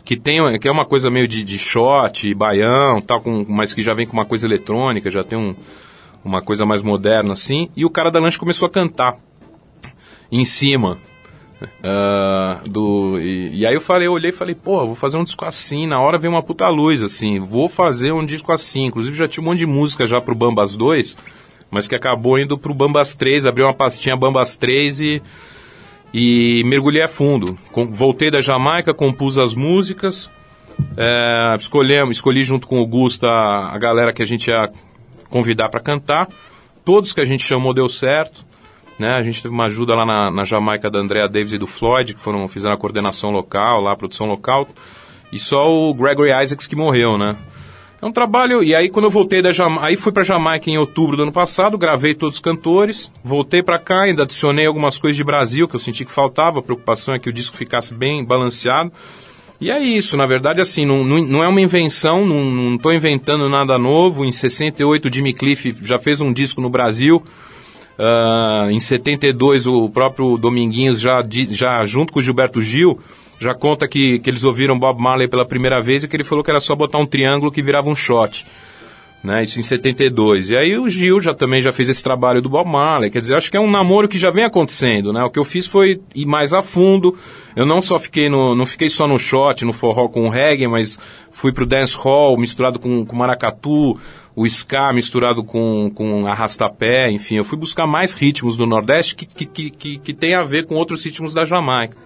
[0.02, 3.82] que tem que é uma coisa meio de, de shot, baião, tal, com, mas que
[3.82, 5.54] já vem com uma coisa eletrônica, já tem um,
[6.26, 7.68] uma coisa mais moderna assim.
[7.76, 9.16] E o cara da lanche começou a cantar
[10.30, 10.96] em cima.
[11.82, 15.24] ah, do e, e aí eu falei, eu olhei e falei, pô, vou fazer um
[15.24, 18.86] disco assim, na hora veio uma puta luz, assim, vou fazer um disco assim.
[18.86, 21.16] Inclusive já tinha um monte de música já pro Bambas 2,
[21.70, 25.22] mas que acabou indo pro Bambas 3, abri uma pastinha Bambas 3 e
[26.14, 27.58] e mergulhei a fundo.
[27.72, 30.32] Com- voltei da Jamaica, compus as músicas,
[30.96, 34.70] é, escolhemos, escolhi junto com o Gusta a galera que a gente ia
[35.36, 36.28] convidar para cantar.
[36.82, 38.42] Todos que a gente chamou deu certo.
[38.98, 39.10] Né?
[39.10, 42.14] A gente teve uma ajuda lá na, na Jamaica da Andrea Davis e do Floyd,
[42.14, 44.66] que foram, fizeram a coordenação local, lá a produção local.
[45.30, 47.36] E só o Gregory Isaacs que morreu, né?
[48.00, 50.76] É um trabalho, e aí quando eu voltei da Jamaica, aí fui pra Jamaica em
[50.78, 55.16] outubro do ano passado, gravei todos os cantores, voltei pra cá, ainda adicionei algumas coisas
[55.16, 58.22] de Brasil que eu senti que faltava, a preocupação é que o disco ficasse bem
[58.24, 58.92] balanceado.
[59.60, 63.48] E é isso, na verdade, assim, não, não, não é uma invenção, não, tô inventando
[63.48, 64.24] nada novo.
[64.24, 67.22] Em 68, o Jimmy Cliff já fez um disco no Brasil.
[67.98, 73.00] Ah, em 72, o próprio Dominguinhos, já, já junto com o Gilberto Gil,
[73.38, 76.44] já conta que, que eles ouviram Bob Marley pela primeira vez e que ele falou
[76.44, 78.44] que era só botar um triângulo que virava um shot.
[79.26, 80.50] Né, isso em 72.
[80.50, 83.10] E aí o Gil já também já fez esse trabalho do Bob Marley.
[83.10, 85.24] Quer dizer, acho que é um namoro que já vem acontecendo, né?
[85.24, 87.12] O que eu fiz foi ir mais a fundo.
[87.56, 90.68] Eu não só fiquei no, não fiquei só no shot, no forró com o reggae,
[90.68, 91.00] mas
[91.32, 93.98] fui pro dance hall misturado com, com maracatu,
[94.36, 99.26] o ska misturado com, com arrastapé, enfim, eu fui buscar mais ritmos do Nordeste que,
[99.26, 101.96] que, que, que, que tem a ver com outros ritmos da Jamaica.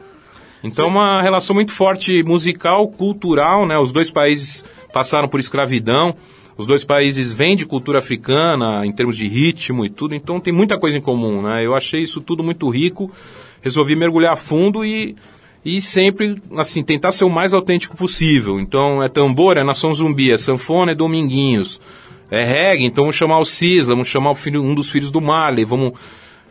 [0.64, 3.78] Então, uma relação muito forte musical, cultural, né?
[3.78, 6.14] Os dois países passaram por escravidão.
[6.60, 10.52] Os dois países vêm de cultura africana, em termos de ritmo e tudo, então tem
[10.52, 11.64] muita coisa em comum, né?
[11.64, 13.10] Eu achei isso tudo muito rico,
[13.62, 15.16] resolvi mergulhar fundo e,
[15.64, 18.60] e sempre, assim, tentar ser o mais autêntico possível.
[18.60, 21.80] Então, é tambor, é Nação Zumbi, é sanfona, é Dominguinhos.
[22.30, 25.64] É reggae, então vamos chamar o Cisla, vamos chamar filho, um dos filhos do Marley,
[25.64, 25.94] vamos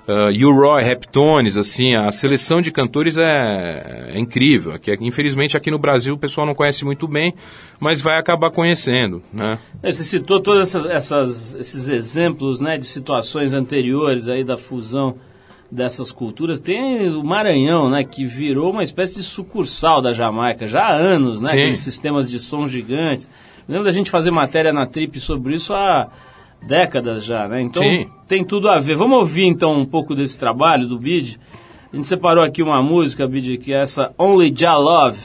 [0.10, 4.74] uh, U-Roy, Reptones, assim, a seleção de cantores é, é incrível.
[4.74, 7.34] Aqui, infelizmente aqui no Brasil o pessoal não conhece muito bem,
[7.80, 9.60] mas vai acabar conhecendo, né?
[9.84, 15.16] É, Você citou todos essas, essas- esses exemplos né, de situações anteriores aí da fusão
[15.72, 16.60] dessas culturas.
[16.60, 21.40] Tem o Maranhão, né, que virou uma espécie de sucursal da Jamaica já há anos,
[21.40, 21.50] né?
[21.50, 21.56] Sim.
[21.58, 23.30] Aqueles sistemas de som gigantes.
[23.68, 26.10] Eu lembro da gente fazer matéria na Trip sobre isso há
[26.62, 27.62] décadas já, né?
[27.62, 28.08] Então Sim.
[28.28, 28.96] tem tudo a ver.
[28.96, 31.40] Vamos ouvir então um pouco desse trabalho do Bid.
[31.92, 35.20] A gente separou aqui uma música, Bid, que é essa Only Jah Love.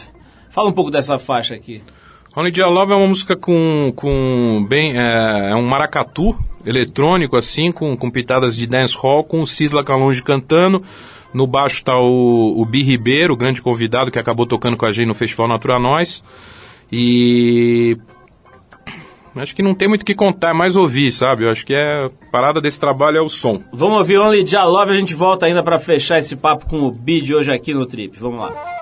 [0.51, 1.82] Fala um pouco dessa faixa aqui.
[2.37, 7.70] Only Jah Love é uma música com, com bem, é, é um maracatu eletrônico, assim,
[7.70, 10.82] com, com pitadas de dance hall, com o Cisla Calonge cantando.
[11.32, 14.93] No baixo está o, o Bi Ribeiro, o grande convidado que acabou tocando com a
[14.93, 16.24] gente no Festival Natura Nós.
[16.91, 17.99] E
[19.43, 21.45] acho que não tem muito o que contar, é mais ouvir, sabe?
[21.45, 23.62] Eu acho que é a parada desse trabalho é o som.
[23.72, 26.91] Vamos ouvir Only Jah Love, a gente volta ainda pra fechar esse papo com o
[26.91, 28.18] Bid hoje aqui no Trip.
[28.18, 28.74] Vamos lá.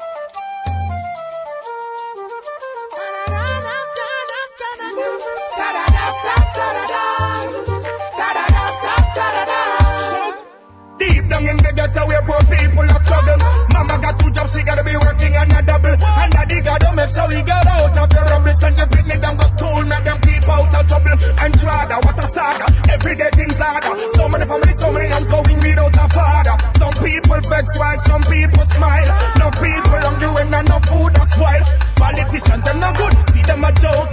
[14.52, 15.96] She gotta be working on a double.
[15.96, 18.52] And daddy gotta make sure get out of the rubble.
[18.60, 21.16] Send the picnic down to school, make them keep out of trouble.
[21.38, 22.66] And Trada, what a saga.
[22.92, 23.94] Every day things harder.
[24.16, 26.56] So many families, so many hands going without a father.
[26.78, 29.08] Some people vex while some people smile.
[29.38, 31.66] No people hungry when and no food that's spoiled.
[31.96, 33.14] Politicians, them not good.
[33.32, 34.11] See them a jokers.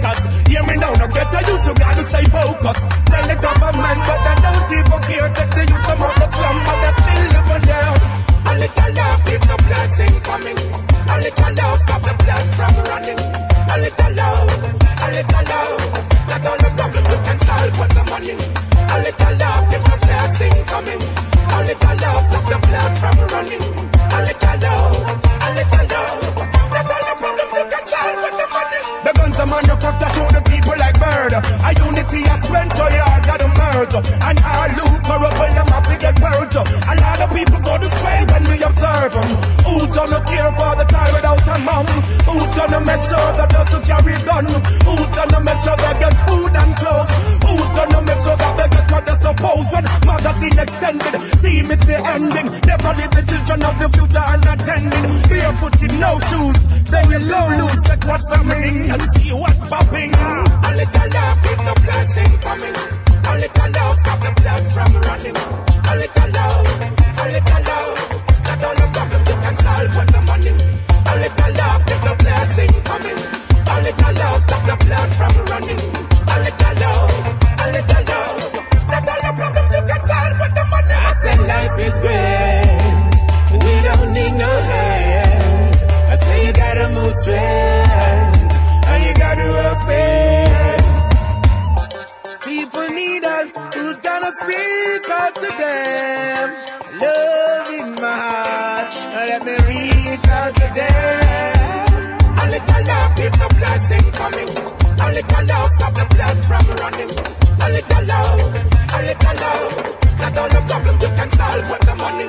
[105.20, 107.12] little love, stop the blood from running.
[107.60, 109.72] A little love, a little love.
[110.20, 112.28] Not all the problems you can solve with the money.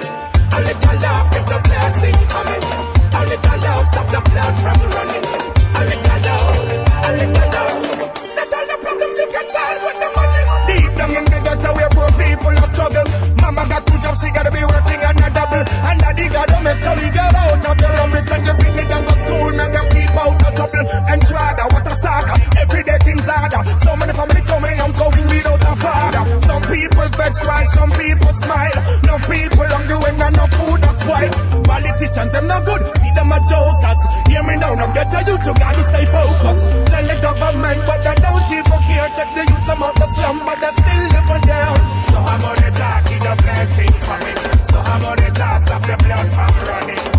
[0.51, 2.65] A little love, get the blessing coming.
[3.15, 5.25] A little love, stop the blood from running.
[5.71, 6.57] A little love,
[6.91, 7.79] a little love.
[8.35, 10.43] Not all the problems you can solve with the money.
[10.67, 13.09] Deep down in the gutter where poor people are struggling.
[13.39, 15.63] Mama got two jobs, she gotta be working and a double.
[15.63, 18.11] And daddy gotta make sure he get out of the room.
[18.19, 18.70] It's the
[28.71, 29.01] while.
[29.03, 31.27] No people hungry when and no food that's why
[31.71, 34.01] Politicians, them no good, see them a jokers.
[34.27, 36.63] Hear me now, no get a you to God to stay focused.
[36.91, 39.09] Tell the government, but they don't even care.
[39.15, 41.77] Take the youth from out the slum, but they still living down.
[42.11, 44.37] So I'm on the jockey, the blessing coming.
[44.67, 47.10] So I'm on the job, stop the blood from running.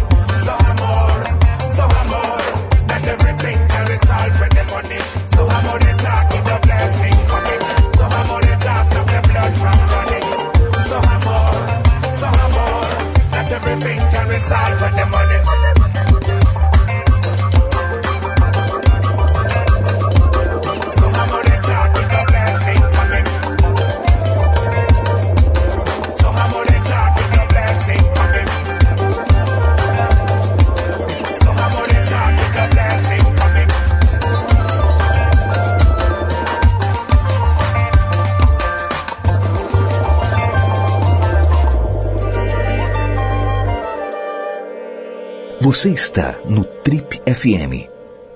[45.61, 47.88] Você está no Trip FM.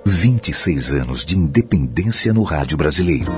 [0.05, 3.33] 26 anos de independência no rádio brasileiro.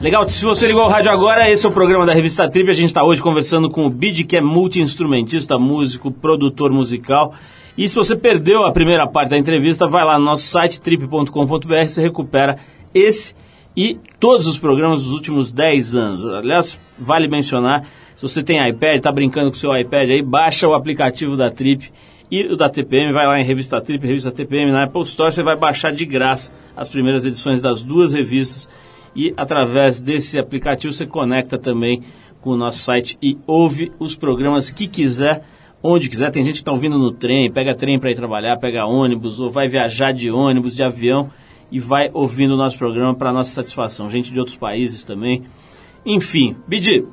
[0.00, 2.70] Legal, se você ligou o rádio agora, esse é o programa da revista Trip.
[2.70, 7.34] A gente está hoje conversando com o Bid, que é multi-instrumentista, músico, produtor musical.
[7.76, 11.86] E se você perdeu a primeira parte da entrevista, vai lá no nosso site trip.com.br,
[11.86, 12.58] você recupera
[12.94, 13.34] esse
[13.76, 16.26] e todos os programas dos últimos 10 anos.
[16.26, 17.84] Aliás, vale mencionar,
[18.14, 21.90] se você tem iPad, está brincando com seu iPad aí, baixa o aplicativo da Trip
[22.30, 25.42] e o da TPM, vai lá em Revista Trip, Revista TPM, na Apple Store, você
[25.42, 28.68] vai baixar de graça as primeiras edições das duas revistas
[29.16, 32.02] e através desse aplicativo você conecta também
[32.40, 35.44] com o nosso site e ouve os programas que quiser,
[35.82, 36.30] onde quiser.
[36.30, 39.50] Tem gente que está ouvindo no trem, pega trem para ir trabalhar, pega ônibus, ou
[39.50, 41.30] vai viajar de ônibus, de avião
[41.70, 44.08] e vai ouvindo o nosso programa para nossa satisfação.
[44.08, 45.44] Gente de outros países também.
[46.04, 47.04] Enfim, Bidi,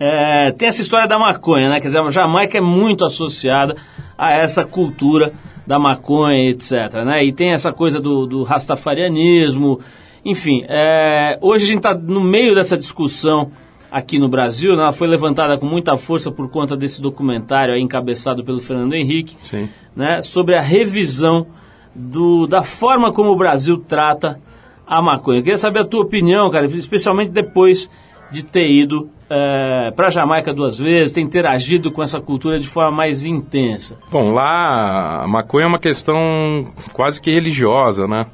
[0.00, 1.80] é, tem essa história da maconha, né?
[1.80, 3.76] Quer dizer, a Jamaica é muito associada
[4.16, 5.32] a essa cultura
[5.66, 7.04] da maconha, etc.
[7.04, 7.24] Né?
[7.24, 9.80] E tem essa coisa do, do rastafarianismo.
[10.24, 13.50] Enfim, é, hoje a gente está no meio dessa discussão
[13.90, 14.76] aqui no Brasil.
[14.76, 14.82] Né?
[14.82, 19.36] Ela foi levantada com muita força por conta desse documentário aí, encabeçado pelo Fernando Henrique,
[19.42, 19.68] Sim.
[19.94, 20.22] né?
[20.22, 21.46] sobre a revisão
[21.94, 24.40] do, da forma como o Brasil trata
[24.88, 25.40] a maconha.
[25.40, 27.90] Eu queria saber a tua opinião, cara, especialmente depois
[28.30, 32.66] de ter ido é, para a Jamaica duas vezes, ter interagido com essa cultura de
[32.66, 33.96] forma mais intensa.
[34.10, 38.26] Bom, lá a maconha é uma questão quase que religiosa, né?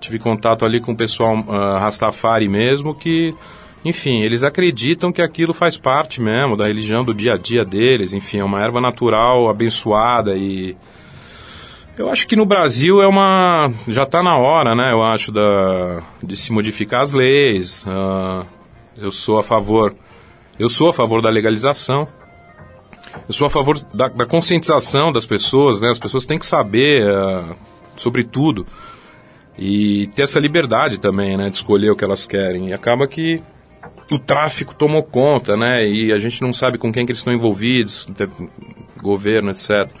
[0.00, 3.34] Tive contato ali com o pessoal ah, Rastafari mesmo, que,
[3.84, 8.14] enfim, eles acreditam que aquilo faz parte mesmo da religião do dia a dia deles.
[8.14, 10.76] Enfim, é uma erva natural abençoada e.
[12.00, 13.70] Eu acho que no Brasil é uma.
[13.86, 14.90] Já está na hora, né?
[14.90, 17.84] Eu acho, da, de se modificar as leis.
[17.86, 18.46] ah,
[18.96, 19.94] eu sou a favor.
[20.58, 22.08] Eu sou a favor da legalização.
[23.28, 25.90] Eu sou a favor da, da conscientização das pessoas, né?
[25.90, 27.54] As pessoas têm que saber ah,
[27.96, 28.66] sobre tudo
[29.58, 31.50] e ter essa liberdade também, né?
[31.50, 32.70] De escolher o que elas querem.
[32.70, 33.42] E acaba que
[34.10, 35.86] o tráfico tomou conta, né?
[35.86, 38.08] E a gente não sabe com quem que eles estão envolvidos,
[39.02, 39.94] governo, etc.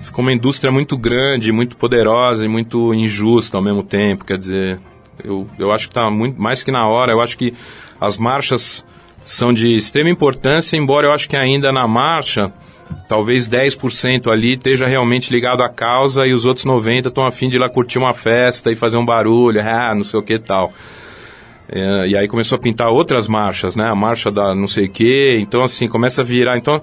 [0.00, 4.24] Ficou uma indústria muito grande, muito poderosa e muito injusta ao mesmo tempo.
[4.24, 4.78] Quer dizer,
[5.22, 7.12] eu, eu acho que está muito mais que na hora.
[7.12, 7.54] Eu acho que
[8.00, 8.84] as marchas
[9.22, 12.52] são de extrema importância, embora eu acho que ainda na marcha,
[13.08, 17.56] talvez 10% ali esteja realmente ligado à causa e os outros 90% estão afim de
[17.56, 20.72] ir lá curtir uma festa e fazer um barulho, ah, não sei o que tal.
[21.68, 23.88] É, e aí começou a pintar outras marchas, né?
[23.88, 25.38] A marcha da não sei o quê.
[25.40, 26.58] Então, assim, começa a virar.
[26.58, 26.82] Então,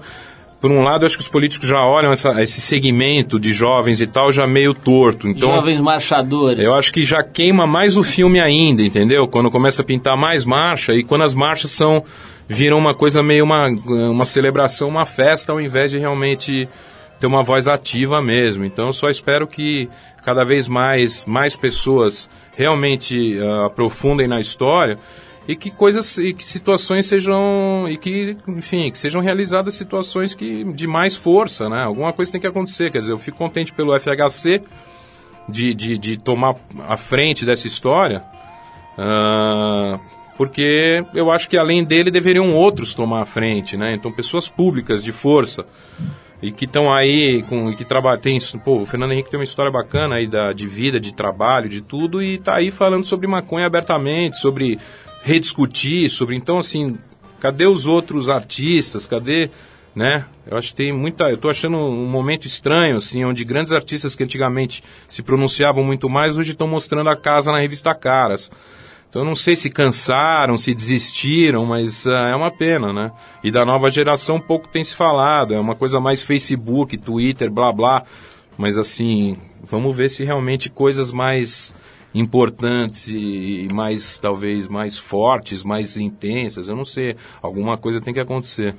[0.62, 4.00] por um lado, eu acho que os políticos já olham essa- esse segmento de jovens
[4.00, 5.26] e tal já meio torto.
[5.28, 6.64] Então, Jovens marchadores.
[6.64, 9.26] eu acho que já queima mais o filme ainda, entendeu?
[9.28, 12.04] Quando começa a pintar mais marcha e quando as marchas são
[12.48, 16.68] viram uma coisa meio uma, uma celebração, uma festa, ao invés de realmente
[17.18, 18.64] ter uma voz ativa mesmo.
[18.64, 19.88] Então eu só espero que
[20.24, 24.96] cada vez mais mais pessoas realmente ah, aprofundem na história
[25.46, 30.64] e que coisas e que situações sejam e que enfim que sejam realizadas situações que
[30.64, 31.82] de mais força, né?
[31.82, 32.90] Alguma coisa tem que acontecer.
[32.90, 34.62] Quer dizer, eu fico contente pelo FHC
[35.48, 36.54] de, de, de tomar
[36.88, 38.22] a frente dessa história,
[38.96, 39.98] ah,
[40.36, 43.94] porque eu acho que além dele deveriam outros tomar a frente, né?
[43.94, 45.66] Então pessoas públicas de força
[46.40, 49.44] e que estão aí com e que trabalham tem pô, o Fernando Henrique tem uma
[49.44, 53.26] história bacana aí da, de vida, de trabalho, de tudo e tá aí falando sobre
[53.26, 54.78] maconha abertamente, sobre
[55.22, 56.98] rediscutir, sobre então assim,
[57.40, 59.06] cadê os outros artistas?
[59.06, 59.50] Cadê
[59.94, 60.24] né?
[60.46, 61.24] Eu acho que tem muita.
[61.30, 66.08] Eu tô achando um momento estranho, assim, onde grandes artistas que antigamente se pronunciavam muito
[66.08, 68.50] mais, hoje estão mostrando a casa na revista Caras.
[69.08, 73.12] Então eu não sei se cansaram, se desistiram, mas ah, é uma pena, né?
[73.44, 77.70] E da nova geração pouco tem se falado, é uma coisa mais Facebook, Twitter, blá
[77.70, 78.04] blá.
[78.56, 81.74] Mas assim, vamos ver se realmente coisas mais
[82.14, 87.16] importantes e mais, talvez, mais fortes, mais intensas, eu não sei.
[87.40, 88.74] Alguma coisa tem que acontecer.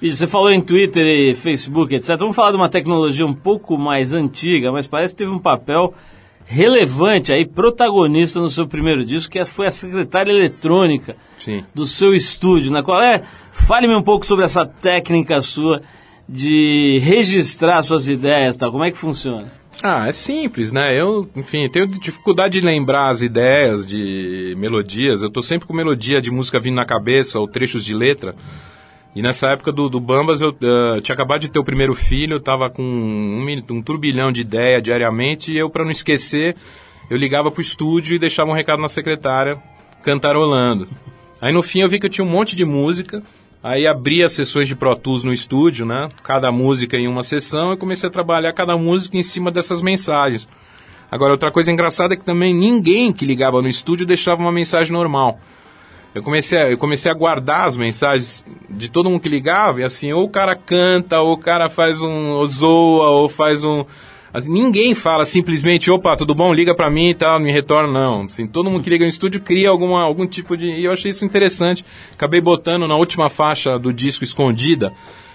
[0.00, 2.16] Você falou em Twitter e Facebook, etc.
[2.18, 5.92] Vamos falar de uma tecnologia um pouco mais antiga, mas parece que teve um papel
[6.46, 11.64] relevante aí, protagonista no seu primeiro disco, que foi a secretária eletrônica Sim.
[11.74, 12.70] do seu estúdio.
[12.70, 13.22] Na qual é?
[13.52, 15.82] Fale-me um pouco sobre essa técnica sua
[16.28, 18.70] de registrar suas ideias, tal.
[18.70, 19.57] Como é que funciona?
[19.82, 20.98] Ah, é simples, né?
[20.98, 25.22] Eu, enfim, tenho dificuldade de lembrar as ideias de melodias.
[25.22, 28.34] Eu tô sempre com melodia de música vindo na cabeça ou trechos de letra.
[29.14, 32.40] E nessa época do, do Bambas, eu uh, tinha acabado de ter o primeiro filho,
[32.40, 36.54] tava com um, um turbilhão de ideia diariamente, e eu, para não esquecer,
[37.08, 39.60] eu ligava pro estúdio e deixava um recado na secretária,
[40.02, 40.88] cantarolando.
[41.40, 43.22] Aí no fim eu vi que eu tinha um monte de música,
[43.62, 46.08] aí abri as sessões de Pro Tools no estúdio, né?
[46.22, 50.46] Cada música em uma sessão, e comecei a trabalhar cada música em cima dessas mensagens.
[51.10, 54.92] Agora, outra coisa engraçada é que também ninguém que ligava no estúdio deixava uma mensagem
[54.92, 55.38] normal.
[56.14, 59.84] Eu comecei, a, eu comecei a guardar as mensagens de todo mundo que ligava, e
[59.84, 62.30] assim, ou o cara canta, ou o cara faz um.
[62.30, 63.84] ou zoa, ou faz um.
[64.46, 68.22] Ninguém fala simplesmente, opa, tudo bom, liga pra mim e tal, me retorna, não.
[68.22, 70.66] Assim, todo mundo que liga no estúdio cria alguma, algum tipo de.
[70.66, 71.84] E eu achei isso interessante.
[72.12, 74.92] Acabei botando na última faixa do disco escondida.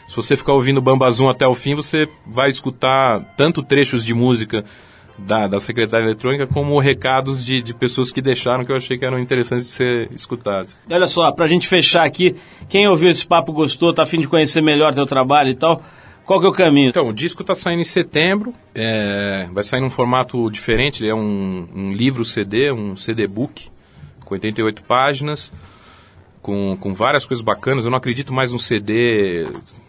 [0.08, 4.64] Se você ficar ouvindo Bambazum até o fim, você vai escutar tanto trechos de música
[5.18, 9.06] da, da secretária eletrônica como recados de, de pessoas que deixaram que eu achei que
[9.06, 10.78] eram interessantes de ser escutados.
[10.88, 12.36] E olha só, pra gente fechar aqui,
[12.68, 15.82] quem ouviu esse papo gostou, tá afim de conhecer melhor teu trabalho e tal,
[16.26, 16.90] qual que é o caminho?
[16.90, 21.68] Então, o disco está saindo em setembro, é, vai sair num formato diferente, é um,
[21.74, 23.70] um livro CD, um CD-book,
[24.24, 25.54] com 88 páginas,
[26.42, 27.86] com, com várias coisas bacanas.
[27.86, 29.48] Eu não acredito mais num CD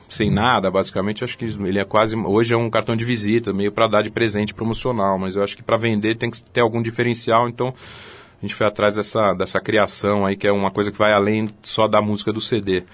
[0.08, 1.24] sem nada, basicamente.
[1.24, 2.16] Acho que ele é quase.
[2.16, 5.56] Hoje é um cartão de visita, meio para dar de presente promocional, mas eu acho
[5.56, 9.60] que para vender tem que ter algum diferencial, então a gente foi atrás dessa, dessa
[9.60, 12.84] criação aí, que é uma coisa que vai além só da música do CD.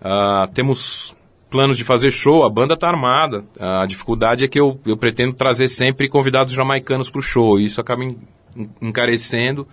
[0.00, 1.14] Ah, temos
[1.54, 3.44] planos de fazer show, a banda tá armada.
[3.60, 7.80] A dificuldade é que eu, eu pretendo trazer sempre convidados jamaicanos pro show, e isso
[7.80, 8.18] acaba en-
[8.56, 9.64] en- encarecendo.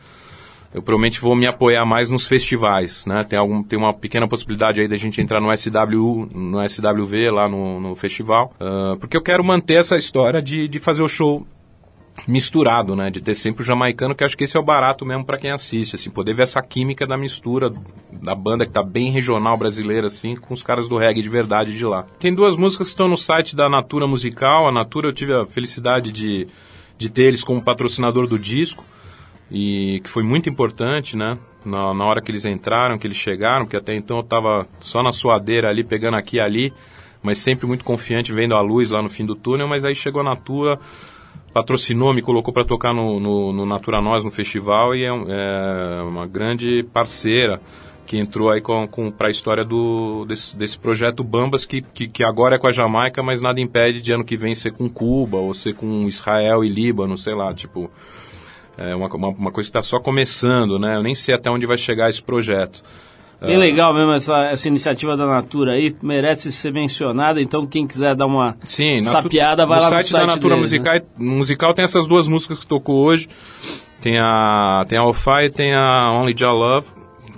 [0.71, 3.23] Eu provavelmente vou me apoiar mais nos festivais, né?
[3.23, 7.49] Tem, algum, tem uma pequena possibilidade aí da gente entrar no SW, no SWV lá
[7.49, 11.45] no, no festival, Ah, porque eu quero manter essa história de, de fazer o show
[12.27, 13.09] misturado, né?
[13.09, 15.51] De ter sempre o jamaicano, que acho que esse é o barato mesmo para quem
[15.51, 17.71] assiste, assim, poder ver essa química da mistura
[18.11, 21.75] da banda que tá bem regional brasileira, assim, com os caras do reggae de verdade
[21.75, 22.05] de lá.
[22.19, 24.67] Tem duas músicas que estão no site da Natura Musical.
[24.67, 26.47] A Natura eu tive a felicidade de,
[26.97, 28.85] de ter eles como patrocinador do disco
[29.49, 31.37] e que foi muito importante, né?
[31.63, 35.03] Na, na hora que eles entraram, que eles chegaram, porque até então eu estava só
[35.03, 36.73] na suadeira ali, pegando aqui e ali,
[37.21, 40.21] mas sempre muito confiante, vendo a luz lá no fim do túnel, mas aí chegou
[40.21, 40.79] a Natura,
[41.53, 46.01] patrocinou, me colocou para tocar no, no, no Natura Nós, no festival, e é, é
[46.03, 47.61] uma grande parceira
[48.05, 52.07] que entrou aí com, com, para a história do, desse, desse projeto Bambas, que, que,
[52.07, 54.89] que agora é com a Jamaica, mas nada impede de ano que vem ser com
[54.89, 57.89] Cuba, ou ser com Israel e Líbano, sei lá, tipo...
[58.77, 60.95] É uma, uma, uma coisa que está só começando, né?
[60.95, 62.81] Eu nem sei até onde vai chegar esse projeto.
[63.47, 68.13] Bem legal mesmo essa, essa iniciativa da Natura aí, merece ser mencionada, então quem quiser
[68.13, 70.77] dar uma Sim, sapiada, vai no lá site no site da Natura deles, né?
[70.77, 73.27] Musical, musical tem essas duas músicas que tocou hoje.
[73.99, 76.87] Tem a tem a Alfai e tem a Only Jah Love,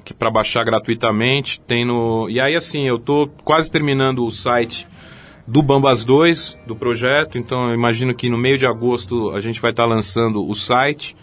[0.03, 4.87] que para baixar gratuitamente, tem no E aí assim, eu tô quase terminando o site
[5.47, 9.61] do Bambas 2 do projeto, então eu imagino que no meio de agosto a gente
[9.61, 11.15] vai estar lançando o site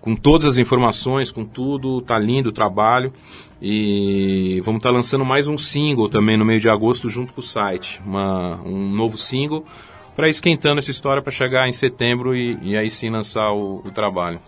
[0.00, 3.12] com todas as informações, com tudo, tá lindo o trabalho.
[3.60, 7.44] E vamos estar lançando mais um single também no meio de agosto junto com o
[7.44, 9.64] site, uma, um novo single
[10.14, 13.90] para esquentando essa história para chegar em setembro e, e aí sim lançar o, o
[13.92, 14.40] trabalho.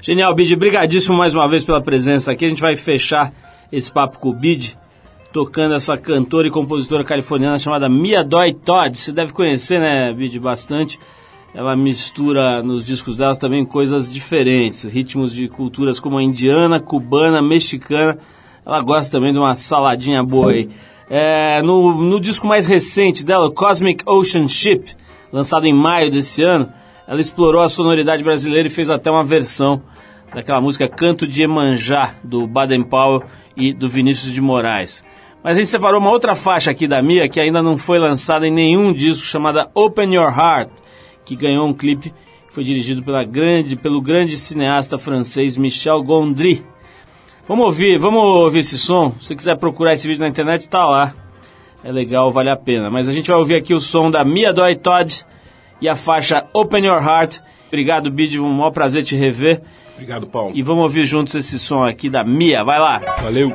[0.00, 2.44] Genial, Bid, brigadíssimo mais uma vez pela presença aqui.
[2.44, 3.32] A gente vai fechar
[3.72, 4.78] esse papo com o Bid,
[5.32, 8.96] tocando essa cantora e compositora californiana chamada Mia Doi Todd.
[8.96, 10.98] Você deve conhecer, né, Bid, bastante.
[11.52, 17.42] Ela mistura nos discos delas também coisas diferentes, ritmos de culturas como a indiana, cubana,
[17.42, 18.16] mexicana.
[18.66, 20.68] Ela gosta também de uma saladinha boa aí.
[21.08, 24.90] É, no, no disco mais recente dela, Cosmic Ocean Ship,
[25.32, 26.68] lançado em maio desse ano,
[27.06, 29.80] ela explorou a sonoridade brasileira e fez até uma versão
[30.34, 33.22] daquela música Canto de Emanjá, do Baden Powell
[33.56, 35.04] e do Vinícius de Moraes.
[35.44, 38.48] Mas a gente separou uma outra faixa aqui da Mia, que ainda não foi lançada
[38.48, 40.70] em nenhum disco, chamada Open Your Heart,
[41.24, 42.10] que ganhou um clipe
[42.48, 46.64] que foi dirigido pela grande, pelo grande cineasta francês Michel Gondry.
[47.48, 49.12] Vamos ouvir, vamos ouvir esse som.
[49.20, 51.14] Se você quiser procurar esse vídeo na internet, tá lá.
[51.84, 52.90] É legal, vale a pena.
[52.90, 55.24] Mas a gente vai ouvir aqui o som da Mia Doi Todd
[55.80, 57.38] e a faixa Open Your Heart.
[57.68, 59.62] Obrigado, Bid, um maior prazer te rever.
[59.94, 60.52] Obrigado, Paulo.
[60.56, 62.64] E vamos ouvir juntos esse som aqui da Mia.
[62.64, 62.98] Vai lá.
[63.22, 63.54] Valeu.